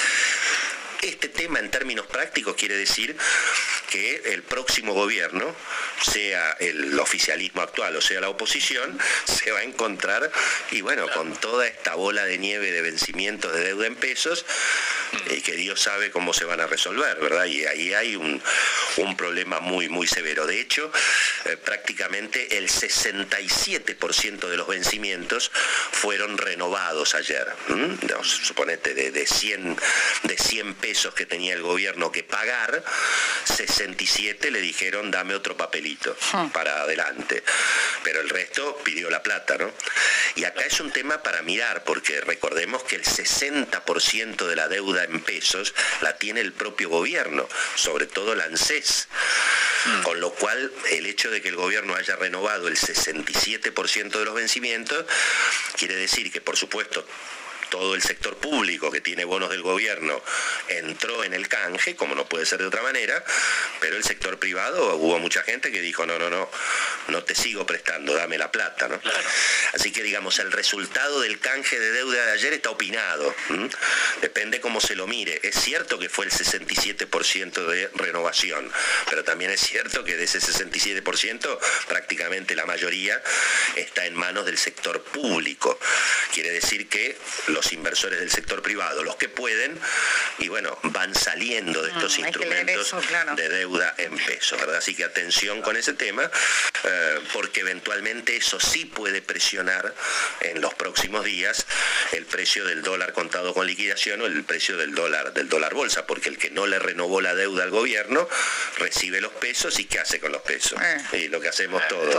Este 1.03 1.29
tema 1.29 1.59
en 1.59 1.69
términos 1.69 2.07
prácticos 2.07 2.55
quiere 2.55 2.77
decir 2.77 3.17
que 3.91 4.23
el 4.27 4.45
próximo 4.45 4.95
gobierno, 4.95 5.55
sea 6.01 6.53
el 6.61 6.99
oficialismo 6.99 7.61
actual 7.61 7.97
o 7.97 8.01
sea 8.01 8.21
la 8.21 8.29
oposición, 8.29 8.99
se 9.25 9.51
va 9.51 9.61
a 9.61 9.63
encontrar, 9.65 10.31
y 10.71 10.81
bueno, 10.81 11.09
con 11.13 11.35
toda 11.37 11.67
esta 11.67 11.97
bola 11.97 12.25
de 12.25 12.39
nieve 12.39 12.71
de 12.71 12.83
vencimientos 12.83 13.53
de 13.53 13.65
deuda 13.65 13.89
en 13.89 13.97
pesos, 13.97 14.47
y 15.31 15.41
que 15.41 15.53
Dios 15.53 15.81
sabe 15.81 16.11
cómo 16.11 16.33
se 16.33 16.45
van 16.45 16.61
a 16.61 16.67
resolver, 16.67 17.19
¿verdad? 17.21 17.45
Y 17.47 17.65
ahí 17.65 17.95
hay 17.95 18.17
un, 18.17 18.43
problema 19.17 19.61
muy, 19.61 19.89
muy 19.89 20.07
severo. 20.07 20.47
De 20.47 20.61
hecho, 20.61 20.91
eh, 21.45 21.57
prácticamente 21.57 22.59
el 22.59 22.69
67% 22.69 24.49
de 24.49 24.57
los 24.57 24.67
vencimientos 24.67 25.51
fueron 25.93 26.39
renovados 26.39 27.15
ayer. 27.15 27.47
Suponete, 28.23 28.95
de, 28.95 29.11
de, 29.11 29.27
100, 29.27 29.77
de 30.25 30.37
100 30.37 30.75
pesos 30.75 31.15
que 31.15 31.27
tenía 31.27 31.55
el 31.55 31.63
gobierno 31.63 32.11
que 32.11 32.23
pagar, 32.23 32.83
67 33.45 34.51
le 34.51 34.61
dijeron 34.61 35.11
dame 35.11 35.35
otro 35.35 35.57
papelito 35.57 36.17
para 36.53 36.83
adelante. 36.83 37.43
Pero 38.03 38.21
el 38.21 38.29
resto 38.29 38.81
pidió 38.85 39.11
la 39.11 39.23
plata, 39.23 39.57
¿no? 39.59 39.71
Y 40.35 40.45
acá 40.45 40.65
es 40.65 40.81
un 40.81 40.91
tema 40.91 41.23
para 41.23 41.43
mirar, 41.43 41.85
porque 41.85 42.21
recordemos 42.21 42.83
que 42.85 42.97
el 42.97 43.05
60% 43.05 44.47
de 44.47 44.57
la 44.57 44.69
deuda 44.69 45.02
en 45.05 45.21
pesos 45.21 45.75
la 46.01 46.17
tiene 46.17 46.41
el 46.41 46.53
propio 46.53 46.89
gobierno, 46.89 47.49
sobre 47.75 48.07
todo 48.07 48.35
la 48.35 48.45
ANSES. 48.45 49.09
Hmm. 49.85 50.03
Con 50.03 50.21
lo 50.21 50.33
cual, 50.33 50.73
el 50.91 51.07
hecho 51.07 51.31
de 51.31 51.43
que 51.43 51.49
el 51.49 51.57
gobierno 51.57 51.95
haya 51.95 52.17
renovado 52.17 52.69
el 52.69 52.77
67% 52.77 54.11
de 54.11 54.25
los 54.25 54.35
vencimientos, 54.35 55.05
quiere 55.77 55.97
decir 55.97 56.31
que, 56.31 56.41
por 56.41 56.57
supuesto, 56.57 57.05
todo 57.73 57.95
el 57.95 58.03
sector 58.03 58.37
público 58.37 58.91
que 58.91 59.01
tiene 59.01 59.25
bonos 59.25 59.49
del 59.49 59.63
gobierno 59.63 60.23
entró 60.69 61.25
en 61.25 61.33
el 61.33 61.49
canje, 61.49 61.97
como 61.97 62.15
no 62.15 62.27
puede 62.27 62.45
ser 62.45 62.59
de 62.59 62.67
otra 62.67 62.83
manera, 62.83 63.25
pero 63.81 63.97
el 63.97 64.05
sector 64.05 64.39
privado 64.39 64.97
hubo 64.97 65.19
mucha 65.19 65.43
gente 65.43 65.73
que 65.73 65.81
dijo, 65.81 66.05
no, 66.05 66.19
no, 66.19 66.29
no, 66.29 66.51
no 67.09 67.25
te 67.25 67.35
sigo 67.35 67.65
prestando, 67.65 68.13
dame 68.13 68.37
la 68.37 68.53
plata. 68.53 68.89
¿no? 68.89 69.01
Así 69.73 69.91
que 69.91 70.03
digamos, 70.03 70.39
el 70.39 70.53
resultado 70.53 71.23
del 71.23 71.41
canje 71.41 71.81
de 71.81 71.93
deuda 71.93 72.27
de 72.27 72.33
ayer 72.33 72.53
está 72.53 72.69
opinado, 72.69 73.35
depende 74.21 74.61
cómo 74.61 74.79
se 74.79 74.95
lo 74.95 75.07
mire. 75.07 75.41
Es 75.43 75.55
cierto 75.55 75.99
que 75.99 76.11
fue 76.11 76.27
el 76.27 76.31
67% 76.31 77.67
de 77.69 77.91
renovación, 77.95 78.71
pero 79.09 79.25
también 79.25 79.51
es 79.51 79.61
cierto 79.61 80.05
que 80.05 80.19
de 80.19 80.25
ese 80.25 80.41
67% 80.41 81.59
prácticamente 81.89 82.55
la 82.55 82.67
mayoría 82.67 83.23
está 83.77 84.05
en 84.05 84.15
manos 84.15 84.45
del 84.45 84.59
sector 84.59 85.03
público. 85.03 85.79
Quiere 86.35 86.51
decir 86.51 86.87
que 86.91 87.17
los 87.47 87.62
inversores 87.73 88.19
del 88.19 88.31
sector 88.31 88.63
privado, 88.63 89.05
los 89.05 89.17
que 89.17 89.29
pueden, 89.29 89.79
y 90.39 90.49
bueno, 90.49 90.79
van 90.85 91.15
saliendo 91.15 91.83
de 91.83 91.91
estos 91.91 92.19
mm, 92.19 92.21
instrumentos 92.23 92.95
de 93.37 93.49
deuda 93.49 93.95
en 93.99 94.17
pesos, 94.17 94.59
¿verdad? 94.59 94.77
Así 94.77 94.95
que 94.95 95.05
atención 95.05 95.63
con 95.63 95.77
ese 95.77 95.93
tema, 95.93 96.31
eh, 96.85 97.21
porque 97.33 97.61
eventualmente 97.61 98.37
eso 98.37 98.59
sí 98.59 98.87
puede 98.87 99.23
presionar 99.23 99.95
en 100.41 100.61
los 100.61 100.75
próximos 100.75 101.25
días 101.25 101.67
el 102.13 102.25
precio 102.27 102.65
del 102.65 102.83
dólar 102.83 103.13
contado 103.13 103.55
con 103.55 103.67
liquidación 103.67 104.21
o 104.23 104.27
el 104.27 104.45
precio 104.45 104.77
del 104.77 104.95
dólar, 104.95 105.33
del 105.33 105.49
dólar 105.49 105.75
bolsa, 105.75 106.07
porque 106.07 106.29
el 106.29 106.39
que 106.39 106.51
no 106.51 106.67
le 106.67 106.79
renovó 106.79 107.21
la 107.21 107.35
deuda 107.35 107.65
al 107.65 107.71
gobierno 107.71 108.29
recibe 108.79 109.21
los 109.21 109.33
pesos 109.33 109.79
y 109.79 109.85
¿qué 109.85 109.99
hace 109.99 110.21
con 110.21 110.33
los 110.33 110.43
pesos? 110.43 110.81
Eh. 110.81 111.25
Y 111.25 111.29
lo 111.29 111.41
que 111.41 111.49
hacemos 111.49 111.87
todos. 111.89 112.15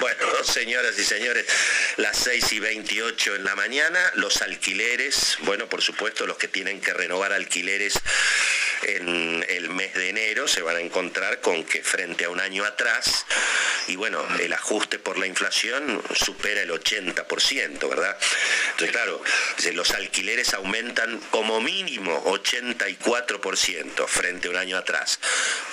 Bueno, 0.00 0.44
señoras 0.44 0.98
y 0.98 1.04
señores, 1.04 1.46
las 1.96 2.16
6 2.18 2.52
y 2.52 2.60
28 2.60 3.36
en 3.36 3.44
la 3.44 3.54
mañana, 3.54 3.98
los 4.14 4.42
alquileres, 4.48 5.36
bueno, 5.42 5.68
por 5.68 5.82
supuesto 5.82 6.26
los 6.26 6.38
que 6.38 6.48
tienen 6.48 6.80
que 6.80 6.94
renovar 6.94 7.32
alquileres 7.32 8.00
en 8.82 9.44
el 9.48 9.70
mes 9.70 9.94
de 9.94 10.10
enero 10.10 10.48
se 10.48 10.62
van 10.62 10.76
a 10.76 10.80
encontrar 10.80 11.40
con 11.40 11.64
que 11.64 11.82
frente 11.82 12.24
a 12.24 12.30
un 12.30 12.40
año 12.40 12.64
atrás, 12.64 13.26
y 13.88 13.96
bueno, 13.96 14.24
el 14.40 14.52
ajuste 14.52 14.98
por 14.98 15.18
la 15.18 15.26
inflación 15.26 16.02
supera 16.14 16.62
el 16.62 16.70
80%, 16.70 17.88
¿verdad? 17.88 18.16
Entonces, 18.72 18.90
claro, 18.90 19.22
los 19.72 19.90
alquileres 19.92 20.54
aumentan 20.54 21.18
como 21.30 21.60
mínimo 21.60 22.22
84% 22.24 24.06
frente 24.06 24.48
a 24.48 24.50
un 24.50 24.56
año 24.56 24.76
atrás, 24.76 25.18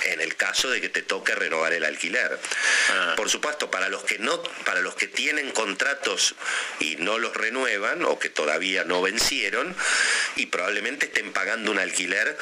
en 0.05 0.21
el 0.21 0.35
caso 0.35 0.69
de 0.69 0.81
que 0.81 0.89
te 0.89 1.01
toque 1.01 1.35
renovar 1.35 1.73
el 1.73 1.83
alquiler. 1.83 2.39
Ah. 2.89 3.13
Por 3.17 3.29
supuesto, 3.29 3.69
para 3.69 3.89
los 3.89 4.03
que 4.03 4.17
no, 4.19 4.41
para 4.63 4.81
los 4.81 4.95
que 4.95 5.07
tienen 5.07 5.51
contratos 5.51 6.35
y 6.79 6.95
no 6.97 7.17
los 7.17 7.35
renuevan 7.35 8.03
o 8.03 8.19
que 8.19 8.29
todavía 8.29 8.83
no 8.83 9.01
vencieron 9.01 9.75
y 10.35 10.47
probablemente 10.47 11.07
estén 11.07 11.33
pagando 11.33 11.71
un 11.71 11.79
alquiler 11.79 12.37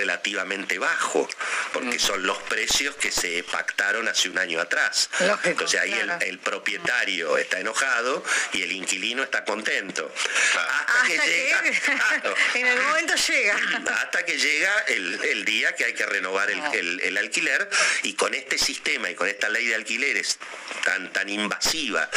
relativamente 0.00 0.78
bajo, 0.78 1.28
porque 1.74 1.96
mm. 1.96 2.00
son 2.00 2.22
los 2.22 2.38
precios 2.44 2.96
que 2.96 3.10
se 3.10 3.44
pactaron 3.44 4.08
hace 4.08 4.30
un 4.30 4.38
año 4.38 4.58
atrás. 4.58 5.10
Entonces 5.44 5.78
ahí 5.78 5.94
el, 6.20 6.38
propietario 6.38 7.36
está 7.36 7.60
enojado 7.60 8.24
y 8.54 8.62
el 8.62 8.72
inquilino 8.72 9.22
está 9.22 9.44
contento. 9.44 10.10
Hasta, 10.56 11.06
que, 11.06 11.18
llega. 11.18 11.62
en 12.54 12.66
el 12.66 12.80
momento 12.80 13.14
llega. 13.14 13.56
Hasta 14.00 14.24
que 14.24 14.38
llega 14.38 14.72
el, 14.88 15.44
día 15.44 15.74
que 15.74 15.84
hay 15.84 15.94
que 15.94 16.06
renovar 16.06 16.50
el, 16.50 17.16
alquiler 17.18 17.68
y 18.02 18.14
con 18.14 18.32
este 18.34 18.56
sistema 18.56 19.10
y 19.10 19.14
con 19.14 19.28
esta 19.28 19.48
ley 19.50 19.66
de 19.66 19.74
alquileres 19.74 20.38
tan, 20.84 21.12
tan 21.12 21.28
invasiva 21.28 22.08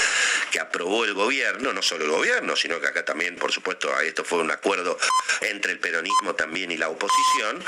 que 0.52 0.60
aprobó 0.60 1.04
el 1.04 1.13
gobierno, 1.13 1.74
no 1.74 1.82
solo 1.82 2.06
el 2.06 2.12
gobierno, 2.12 2.56
sino 2.56 2.80
que 2.80 2.88
acá 2.88 3.04
también, 3.04 3.36
por 3.36 3.52
supuesto, 3.52 4.00
esto 4.00 4.24
fue 4.24 4.39
un 4.39 4.52
acuerdo 4.52 4.98
entre 5.41 5.74
el 5.74 5.80
peronismo 5.80 6.36
también 6.36 6.72
y 6.72 6.78
la 6.78 6.89
oposición, 6.89 7.63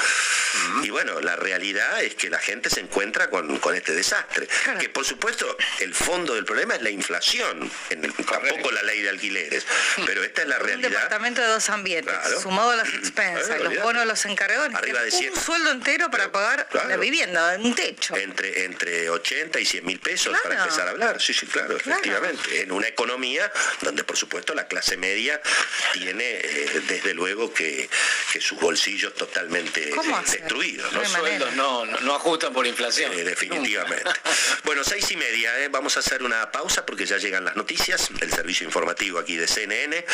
y 0.83 0.89
bueno, 0.89 1.19
la 1.21 1.35
realidad 1.35 2.03
es 2.03 2.15
que 2.15 2.29
la 2.29 2.39
gente 2.39 2.69
se 2.69 2.79
encuentra 2.79 3.29
con, 3.29 3.59
este 3.75 3.93
desastre. 3.93 4.47
Que 4.79 4.89
por 4.89 5.05
supuesto 5.05 5.57
el 5.79 5.93
fondo 5.93 6.35
del 6.35 6.45
problema 6.45 6.75
es 6.75 6.81
la 6.81 6.89
inflación, 6.89 7.69
en 7.89 8.05
el, 8.05 8.13
tampoco 8.13 8.71
la 8.71 8.83
ley 8.83 9.01
de 9.01 9.09
alquileres. 9.09 9.65
Pero 10.05 10.23
esta 10.23 10.43
es 10.43 10.47
la 10.47 10.59
realidad. 10.59 10.89
Un 10.89 10.93
departamento 10.95 11.41
de 11.41 11.47
dos 11.47 11.69
ambientes, 11.69 12.15
sumado 12.41 12.71
a 12.71 12.75
las 12.75 12.89
expensas, 12.89 13.59
los 13.61 13.75
bonos 13.81 14.01
de 14.01 14.05
los 14.05 14.25
Arriba 14.25 15.01
de 15.01 15.29
un 15.29 15.35
sueldo 15.39 15.71
entero 15.71 16.09
para 16.09 16.31
pagar 16.31 16.67
la 16.87 16.97
vivienda, 16.97 17.57
un 17.59 17.75
techo. 17.75 18.15
Entre, 18.15 18.65
entre 18.65 19.09
80 19.09 19.59
y 19.59 19.65
100 19.65 19.85
mil 19.85 19.99
pesos 19.99 20.37
para 20.43 20.63
empezar 20.63 20.87
a 20.87 20.91
hablar. 20.91 21.21
Sí, 21.21 21.33
sí, 21.33 21.45
claro, 21.45 21.77
efectivamente. 21.77 22.61
En 22.61 22.71
una 22.71 22.87
economía 22.87 23.51
donde 23.81 24.03
por 24.03 24.17
supuesto 24.17 24.53
la 24.53 24.67
clase 24.67 24.97
media 24.97 25.41
tiene 25.93 26.23
eh, 26.23 26.81
desde 26.87 27.13
luego 27.13 27.53
que, 27.53 27.89
que 28.33 28.41
sus 28.41 28.59
bolsillos 28.59 29.13
totalmente. 29.13 29.93
Destruidos. 30.31 30.91
¿no? 30.91 30.99
No 30.99 31.05
hay 31.05 31.12
Los 31.12 31.21
sueldos 31.21 31.55
no, 31.55 31.86
no, 31.86 31.99
no 31.99 32.15
ajustan 32.15 32.53
por 32.53 32.65
inflación. 32.67 33.12
Eh, 33.13 33.23
definitivamente. 33.23 34.10
bueno, 34.63 34.84
seis 34.84 35.10
y 35.12 35.17
media, 35.17 35.60
¿eh? 35.60 35.69
vamos 35.69 35.97
a 35.97 35.99
hacer 35.99 36.23
una 36.23 36.51
pausa 36.51 36.86
porque 36.86 37.05
ya 37.05 37.17
llegan 37.17 37.45
las 37.45 37.55
noticias, 37.55 38.10
el 38.21 38.31
servicio 38.31 38.65
informativo 38.65 39.19
aquí 39.19 39.36
de 39.36 39.47
CNN 39.47 40.05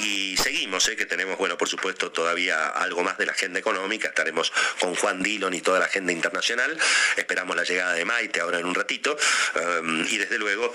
y 0.00 0.36
seguimos, 0.36 0.88
¿eh? 0.88 0.96
que 0.96 1.06
tenemos, 1.06 1.38
bueno, 1.38 1.56
por 1.56 1.68
supuesto, 1.68 2.10
todavía 2.10 2.68
algo 2.68 3.02
más 3.02 3.18
de 3.18 3.26
la 3.26 3.32
agenda 3.32 3.58
económica, 3.58 4.08
estaremos 4.08 4.52
con 4.80 4.94
Juan 4.94 5.22
Dillon 5.22 5.54
y 5.54 5.60
toda 5.60 5.78
la 5.78 5.86
agenda 5.86 6.12
internacional, 6.12 6.78
esperamos 7.16 7.56
la 7.56 7.64
llegada 7.64 7.94
de 7.94 8.04
Maite 8.04 8.40
ahora 8.40 8.58
en 8.58 8.66
un 8.66 8.74
ratito 8.74 9.16
um, 9.54 10.04
y 10.08 10.16
desde 10.16 10.38
luego 10.38 10.72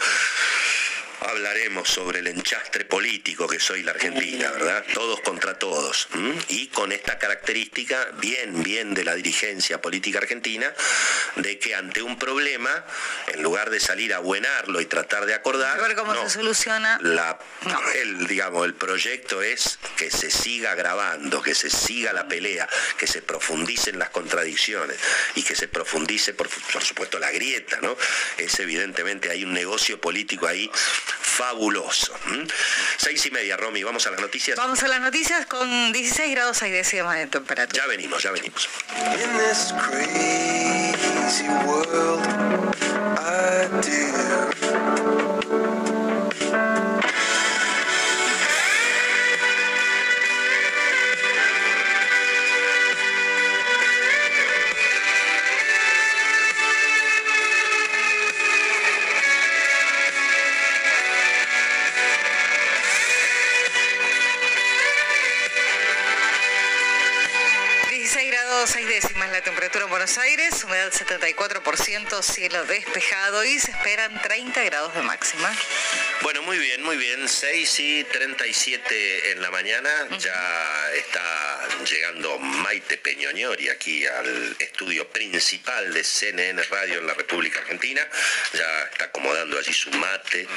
hablaremos 1.21 1.89
sobre 1.89 2.19
el 2.19 2.27
enchastre 2.27 2.85
político 2.85 3.47
que 3.47 3.59
soy 3.59 3.83
la 3.83 3.91
Argentina, 3.91 4.51
¿verdad? 4.51 4.83
Todos 4.93 5.19
contra 5.21 5.57
todos. 5.57 6.07
¿m? 6.13 6.35
Y 6.49 6.67
con 6.67 6.91
esta 6.91 7.17
característica, 7.17 8.11
bien, 8.19 8.63
bien 8.63 8.93
de 8.93 9.03
la 9.03 9.15
dirigencia 9.15 9.81
política 9.81 10.19
argentina, 10.19 10.71
de 11.35 11.59
que 11.59 11.75
ante 11.75 12.01
un 12.01 12.17
problema, 12.19 12.85
en 13.27 13.41
lugar 13.43 13.69
de 13.69 13.79
salir 13.79 14.13
a 14.13 14.19
buenarlo 14.19 14.81
y 14.81 14.85
tratar 14.85 15.25
de 15.25 15.33
acordar, 15.33 15.79
ver 15.81 15.95
cómo 15.95 16.13
no, 16.13 16.23
se 16.23 16.29
soluciona. 16.29 16.99
la, 17.01 17.39
el, 17.95 18.27
digamos, 18.27 18.65
el 18.65 18.73
proyecto 18.73 19.41
es 19.41 19.79
que 19.95 20.11
se 20.11 20.29
siga 20.29 20.75
grabando, 20.75 21.41
que 21.41 21.55
se 21.55 21.69
siga 21.69 22.13
la 22.13 22.27
pelea, 22.27 22.67
que 22.97 23.07
se 23.07 23.21
profundicen 23.21 23.99
las 23.99 24.09
contradicciones 24.09 24.97
y 25.35 25.43
que 25.43 25.55
se 25.55 25.67
profundice, 25.67 26.33
por, 26.33 26.49
por 26.49 26.83
supuesto, 26.83 27.19
la 27.19 27.31
grieta, 27.31 27.79
¿no? 27.81 27.95
Es 28.37 28.59
evidentemente 28.59 29.29
hay 29.29 29.43
un 29.43 29.53
negocio 29.53 29.99
político 29.99 30.47
ahí 30.47 30.69
fabuloso. 31.19 32.13
¿m? 32.27 32.47
Seis 32.97 33.25
y 33.25 33.31
media, 33.31 33.57
Romy, 33.57 33.83
vamos 33.83 34.05
a 34.07 34.11
las 34.11 34.19
noticias. 34.19 34.57
Vamos 34.57 34.81
a 34.83 34.87
las 34.87 35.01
noticias 35.01 35.45
con 35.45 35.91
16 35.91 36.31
grados 36.31 36.57
6 36.57 36.73
décimas 36.73 37.17
de 37.17 37.27
temperatura. 37.27 37.83
Ya 37.83 37.87
venimos, 37.87 38.23
ya 38.23 38.31
venimos. 38.31 38.69
In 39.13 39.37
this 39.37 39.73
crazy 39.77 41.47
world, 41.65 42.25
I 43.19 43.67
temperatura 69.47 69.85
en 69.85 69.89
Buenos 69.91 70.17
Aires, 70.17 70.61
humedad 70.65 70.91
74%, 70.91 72.21
cielo 72.21 72.65
despejado 72.65 73.45
y 73.45 73.57
se 73.57 73.71
esperan 73.71 74.21
30 74.21 74.61
grados 74.65 74.93
de 74.93 75.01
máxima. 75.03 75.49
Bueno, 76.21 76.41
muy 76.41 76.59
bien, 76.59 76.83
muy 76.83 76.97
bien. 76.97 77.29
6 77.29 77.79
y 77.79 78.03
37 78.03 79.31
en 79.31 79.41
la 79.41 79.49
mañana. 79.49 79.89
Ya 80.19 80.91
está 80.97 81.46
llegando 81.85 82.37
Maite 82.39 82.97
Peñoñori 82.97 83.69
aquí 83.69 84.05
al 84.05 84.55
estudio 84.59 85.07
principal 85.09 85.93
de 85.93 86.03
CNN 86.03 86.61
Radio 86.63 86.99
en 86.99 87.07
la 87.07 87.13
República 87.13 87.59
Argentina. 87.59 88.07
Ya 88.53 88.83
está 88.91 89.05
acomodando 89.05 89.57
allí 89.57 89.73
su 89.73 89.89
mate, 89.91 90.47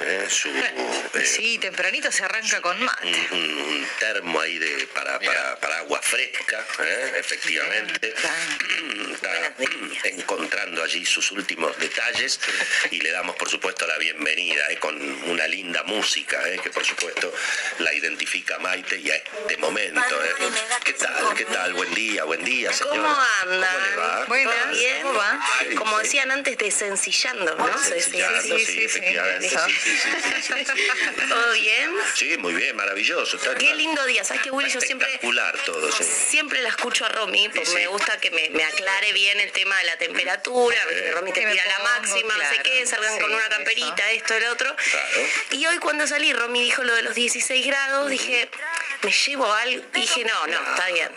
eh, 0.00 0.26
su... 0.28 0.48
eh, 0.50 1.24
Sí, 1.24 1.58
tempranito 1.58 2.10
se 2.12 2.24
arranca 2.24 2.60
con 2.60 2.80
mate. 2.82 3.06
un, 3.32 3.86
termo 3.98 4.40
ahí 4.40 4.58
de, 4.58 4.86
para, 4.94 5.18
para- 5.20 5.56
para 5.60 5.78
agua 5.78 6.00
fresca, 6.02 6.64
¿eh? 6.80 7.12
efectivamente. 7.18 8.14
Está 9.12 10.08
encontrando 10.08 10.82
allí 10.82 11.04
sus 11.06 11.30
últimos 11.32 11.76
detalles 11.78 12.40
y 12.90 13.00
le 13.00 13.10
damos 13.10 13.36
por 13.36 13.48
supuesto 13.48 13.86
la 13.86 13.96
bienvenida 13.98 14.70
¿eh? 14.70 14.78
con 14.78 14.94
una 15.30 15.46
linda 15.46 15.82
música 15.84 16.46
¿eh? 16.48 16.58
que 16.62 16.70
por 16.70 16.84
supuesto 16.84 17.32
la 17.78 17.92
identifica 17.94 18.58
Maite 18.58 18.96
y 18.98 19.10
a 19.10 19.16
este 19.16 19.56
momento. 19.58 20.00
¿Eh? 20.70 20.74
¿Qué 20.84 20.92
tal? 20.94 21.34
¿Qué 21.34 21.44
tal? 21.44 21.72
Buen 21.74 21.94
día, 21.94 22.24
buen 22.24 22.44
día, 22.44 22.72
señora. 22.72 22.96
¿Cómo 22.96 23.16
andan? 23.42 23.74
¿Cómo 23.74 23.86
le 23.86 23.96
va? 23.96 24.24
Buenas, 24.26 24.54
¿Todo 24.64 24.72
bien? 24.74 25.02
¿cómo 25.02 25.14
va? 25.18 25.40
Sí, 25.68 25.74
Como 25.74 25.96
sí. 25.98 26.02
decían 26.04 26.30
antes, 26.30 26.58
desencillando, 26.58 27.54
¿no? 27.56 27.78
Sencillando, 27.78 28.42
sí, 28.42 28.50
sí, 28.50 28.64
sí, 28.66 28.72
sí. 28.72 28.84
efectivamente, 28.84 29.46
Eso. 29.46 29.60
sí, 29.66 29.72
sí, 29.82 29.90
sí, 29.96 30.10
sí, 30.22 30.42
sí, 30.42 30.64
sí. 30.64 30.88
¿Todo 31.28 31.52
bien? 31.52 31.94
Sí, 32.14 32.36
muy 32.38 32.54
bien, 32.54 32.76
maravilloso. 32.76 33.36
Está- 33.36 33.54
Qué 33.54 33.74
lindo 33.74 34.04
día. 34.06 34.24
¿Sabes 34.24 34.42
qué, 34.42 34.50
Willy? 34.50 34.70
Yo 34.70 34.80
siempre, 34.80 35.06
Espectacular 35.08 35.58
todo, 35.64 35.92
sí. 35.92 36.04
siempre 36.04 36.60
la 36.62 36.68
escucho 36.70 37.04
a 37.04 37.08
Romy, 37.08 37.48
porque 37.48 37.66
Sí, 37.66 37.72
sí. 37.72 37.76
me 37.78 37.86
gusta 37.88 38.18
que 38.18 38.30
me, 38.30 38.50
me 38.50 38.64
aclare 38.64 39.12
bien 39.12 39.38
el 39.40 39.52
tema 39.52 39.76
de 39.78 39.84
la 39.84 39.96
temperatura. 39.98 40.76
que 40.88 41.12
Romy 41.12 41.32
te 41.32 41.40
Que 41.40 41.50
tira 41.50 41.64
la 41.66 41.78
máxima, 41.80 42.34
no 42.34 42.40
sé 42.40 42.48
claro. 42.56 42.62
qué, 42.64 42.86
salgan 42.86 43.18
con 43.20 43.32
una 43.32 43.48
camperita, 43.48 44.10
esto, 44.12 44.34
el 44.34 44.44
otro. 44.46 44.74
Claro. 44.76 45.20
Y 45.50 45.66
hoy 45.66 45.78
cuando 45.78 46.06
salí, 46.06 46.32
Romy 46.32 46.60
dijo 46.62 46.82
lo 46.84 46.94
de 46.94 47.02
los 47.02 47.14
16 47.14 47.66
grados, 47.66 48.08
dije, 48.10 48.48
me 49.02 49.10
llevo 49.10 49.52
algo. 49.52 49.84
Dije, 49.92 50.24
no, 50.24 50.46
no, 50.46 50.53
está 50.62 50.86
bien. 50.88 51.10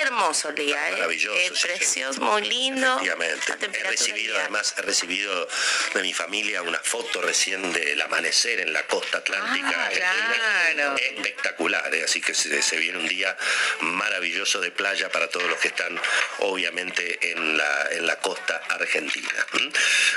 Hermoso 0.00 0.50
el 0.50 0.54
día, 0.56 0.88
¿eh? 0.88 0.92
Maravilloso, 0.92 1.36
Eh, 1.38 1.48
sí, 1.50 1.56
sí. 1.56 1.66
precioso, 1.68 2.20
muy 2.20 2.42
lindo. 2.42 2.86
Efectivamente. 3.00 3.52
He 3.78 3.82
recibido, 3.84 4.38
además, 4.38 4.74
he 4.78 4.82
recibido 4.82 5.48
de 5.94 6.02
mi 6.02 6.12
familia 6.12 6.62
una 6.62 6.78
foto 6.78 7.22
recién 7.22 7.72
del 7.72 8.00
amanecer 8.02 8.60
en 8.60 8.72
la 8.72 8.82
costa 8.86 9.18
atlántica. 9.18 9.86
Ah, 9.86 9.90
claro. 9.92 10.96
Espectacular, 10.96 11.94
¿eh? 11.94 12.04
así 12.04 12.20
que 12.20 12.34
se, 12.34 12.60
se 12.62 12.76
viene 12.76 12.98
un 12.98 13.08
día 13.08 13.36
maravilloso 13.80 14.60
de 14.60 14.70
playa 14.70 15.10
para 15.10 15.28
todos 15.28 15.48
los 15.48 15.58
que 15.58 15.68
están, 15.68 15.98
obviamente, 16.40 17.30
en 17.32 17.56
la, 17.56 17.88
en 17.92 18.06
la 18.06 18.16
costa 18.20 18.62
argentina. 18.68 19.28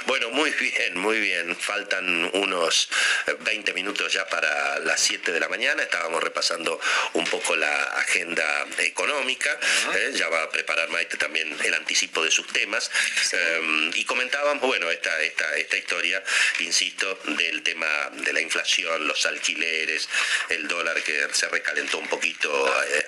Bueno, 0.05 0.29
muy 0.31 0.51
bien, 0.51 0.97
muy 0.97 1.19
bien. 1.19 1.55
Faltan 1.55 2.29
unos 2.33 2.89
eh, 3.27 3.35
20 3.39 3.73
minutos 3.73 4.11
ya 4.13 4.27
para 4.27 4.79
las 4.79 4.99
7 5.01 5.31
de 5.31 5.39
la 5.39 5.47
mañana. 5.49 5.83
Estábamos 5.83 6.23
repasando 6.23 6.79
un 7.13 7.25
poco 7.25 7.55
la 7.55 7.83
agenda 7.83 8.46
económica. 8.79 9.57
¿eh? 9.95 10.11
Ya 10.13 10.29
va 10.29 10.43
a 10.43 10.49
preparar 10.49 10.89
Maite 10.89 11.17
también 11.17 11.55
el 11.63 11.73
anticipo 11.73 12.23
de 12.23 12.31
sus 12.31 12.47
temas. 12.47 12.89
Eh, 13.31 13.91
y 13.95 14.05
comentábamos, 14.05 14.61
bueno, 14.63 14.89
esta, 14.89 15.21
esta, 15.21 15.55
esta 15.55 15.77
historia, 15.77 16.23
insisto, 16.59 17.19
del 17.25 17.63
tema 17.63 18.09
de 18.11 18.33
la 18.33 18.41
inflación, 18.41 19.07
los 19.07 19.25
alquileres, 19.25 20.09
el 20.49 20.67
dólar 20.67 21.01
que 21.03 21.27
se 21.31 21.47
recalentó 21.49 21.99
un 21.99 22.07
poquito 22.07 22.47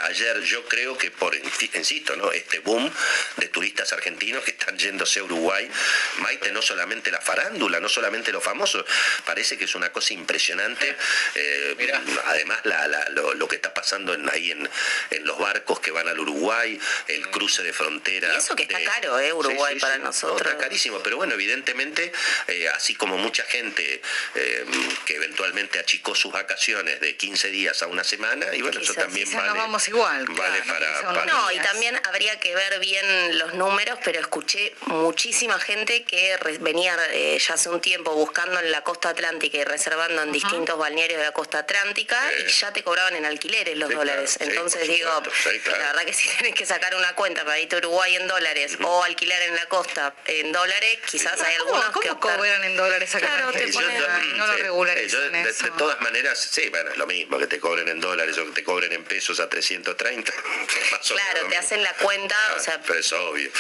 ayer. 0.10 0.40
Yo 0.42 0.66
creo 0.68 0.98
que 0.98 1.12
por, 1.12 1.36
insi- 1.36 1.70
insisto, 1.76 2.16
¿no? 2.16 2.32
este 2.32 2.60
boom 2.60 2.92
de 3.38 3.48
turistas 3.48 3.92
argentinos 3.94 4.44
que 4.44 4.52
están 4.52 4.78
yéndose 4.78 5.20
a 5.20 5.24
Uruguay, 5.24 5.70
Maite, 6.20 6.52
no 6.52 6.62
solamente 6.62 7.12
la 7.12 7.22
farándula, 7.22 7.80
no 7.80 7.90
solamente 7.90 8.32
los 8.32 8.44
famosos, 8.44 8.86
parece 9.26 9.58
que 9.58 9.66
es 9.66 9.76
una 9.76 9.92
cosa 9.92 10.14
impresionante. 10.14 10.96
eh, 11.36 11.76
además, 12.26 12.60
la- 12.64 12.88
la- 12.88 13.10
lo, 13.10 13.34
lo 13.34 13.48
que 13.48 13.56
está 13.56 13.74
pasando 13.74 14.14
en, 14.14 14.30
ahí 14.30 14.52
en, 14.52 14.70
en 15.12 15.26
los 15.26 15.38
barcos 15.40 15.80
que 15.80 15.92
van 15.92 16.08
al 16.08 16.20
Uruguay, 16.20 16.80
el 17.08 17.30
cruce 17.30 17.64
de 17.64 17.74
frontera. 17.74 18.34
Y 18.34 18.38
eso 18.38 18.56
que 18.56 18.64
está 18.64 18.78
de- 18.78 18.86
caro, 18.86 19.20
¿eh? 19.20 19.32
Uruguay 19.34 19.78
para 19.80 19.98
No, 19.98 20.06
nosotros. 20.06 20.42
está 20.42 20.58
carísimo, 20.58 21.00
pero 21.04 21.18
bueno, 21.18 21.34
evidentemente, 21.36 22.12
eh, 22.48 22.68
así 22.70 22.96
como 22.96 23.18
mucha 23.18 23.44
gente 23.44 24.02
eh, 24.36 24.66
que 25.06 25.16
eventualmente 25.16 25.80
achicó 25.80 26.16
sus 26.16 26.32
vacaciones 26.32 27.00
de 27.00 27.16
15 27.16 27.50
días 27.50 27.82
a 27.84 27.88
una 27.88 28.04
semana, 28.04 28.54
y 28.56 28.62
bueno, 28.62 28.80
eso 28.80 28.94
también 28.94 29.32
vale, 29.32 29.48
nos 29.50 29.58
vamos 29.58 29.88
igual, 29.88 29.99
Vale 30.04 30.62
para, 30.64 31.26
No, 31.26 31.52
y 31.52 31.60
también 31.60 32.00
habría 32.08 32.40
que 32.40 32.56
ver 32.56 32.80
bien 32.80 33.38
los 33.38 33.54
números, 33.54 34.00
pero 34.04 34.20
escuché 34.20 34.74
muchísima 34.88 35.60
gente 35.60 36.04
que 36.04 36.38
venía 36.62 36.98
eh, 37.12 37.38
ya 37.40 37.56
hace 37.56 37.70
un 37.70 37.82
tiempo 37.82 38.14
buscando 38.14 38.60
en 38.60 38.72
la 38.72 38.82
costa 38.84 39.10
atlántica 39.10 39.58
y 39.58 39.64
reservando 39.64 40.24
en 40.24 40.32
distintos 40.32 40.78
balnearios 40.78 41.20
de 41.20 41.26
la 41.26 41.32
costa 41.32 41.60
atlántica 41.60 42.18
y 42.46 42.50
ya 42.50 42.72
te 42.72 42.84
cobraban 42.84 43.16
en 43.16 43.26
alquileres 43.26 43.78
los 43.78 43.90
dólares. 43.90 44.38
Entonces 44.40 44.88
digo, 44.88 45.10
la 45.66 45.78
verdad 45.78 46.04
que 46.06 46.14
si 46.14 46.30
tenés 46.38 46.56
que 46.56 46.66
sacar 46.66 46.96
una 46.96 47.14
cuenta 47.16 47.44
para 47.44 47.60
irte 47.60 47.76
a 47.76 47.80
Uruguay 47.80 48.16
en 48.16 48.28
dólares 48.28 48.78
o 48.82 49.04
alquilar 49.04 49.42
en 49.44 49.56
la 49.56 49.66
costa 49.68 50.14
en 50.26 50.52
dólares, 50.52 51.00
quizás 51.10 51.42
hay 51.42 51.56
algunos 51.56 51.86
que 52.00 52.10
optar... 52.10 52.38
cobran 52.38 52.64
en 52.64 52.78
dólares 52.78 53.14
acá? 53.16 53.28
Claro, 53.28 53.52
te 53.52 53.68
ponen, 53.68 54.38
no 54.38 54.48
lo 54.48 54.58
regularizan 54.58 55.32
de, 55.32 55.44
de, 55.44 55.72
todas 55.78 56.00
maneras, 56.02 56.40
sí, 56.40 56.70
bueno, 56.70 56.92
es 56.92 56.98
lo 56.98 57.08
mismo 57.08 57.38
que 57.38 57.48
te 57.48 57.60
cobren 57.60 57.88
en 57.88 58.00
dólares 58.00 58.38
o 58.38 58.46
que 58.46 58.52
te 58.52 58.64
cobren 58.64 58.92
en 58.92 59.04
pesos 59.04 59.40
a 59.40 59.50
300 59.50 59.89
130. 59.96 60.32
claro, 61.08 61.48
te 61.50 61.58
hacen 61.58 61.82
la 61.84 61.94
cuenta, 61.94 62.36
ah, 62.50 62.56
o 62.56 62.60
sea... 62.60 62.76
Ah, 62.76 62.82
Pero 62.86 63.00
es 63.00 63.14
obvio. 63.14 63.52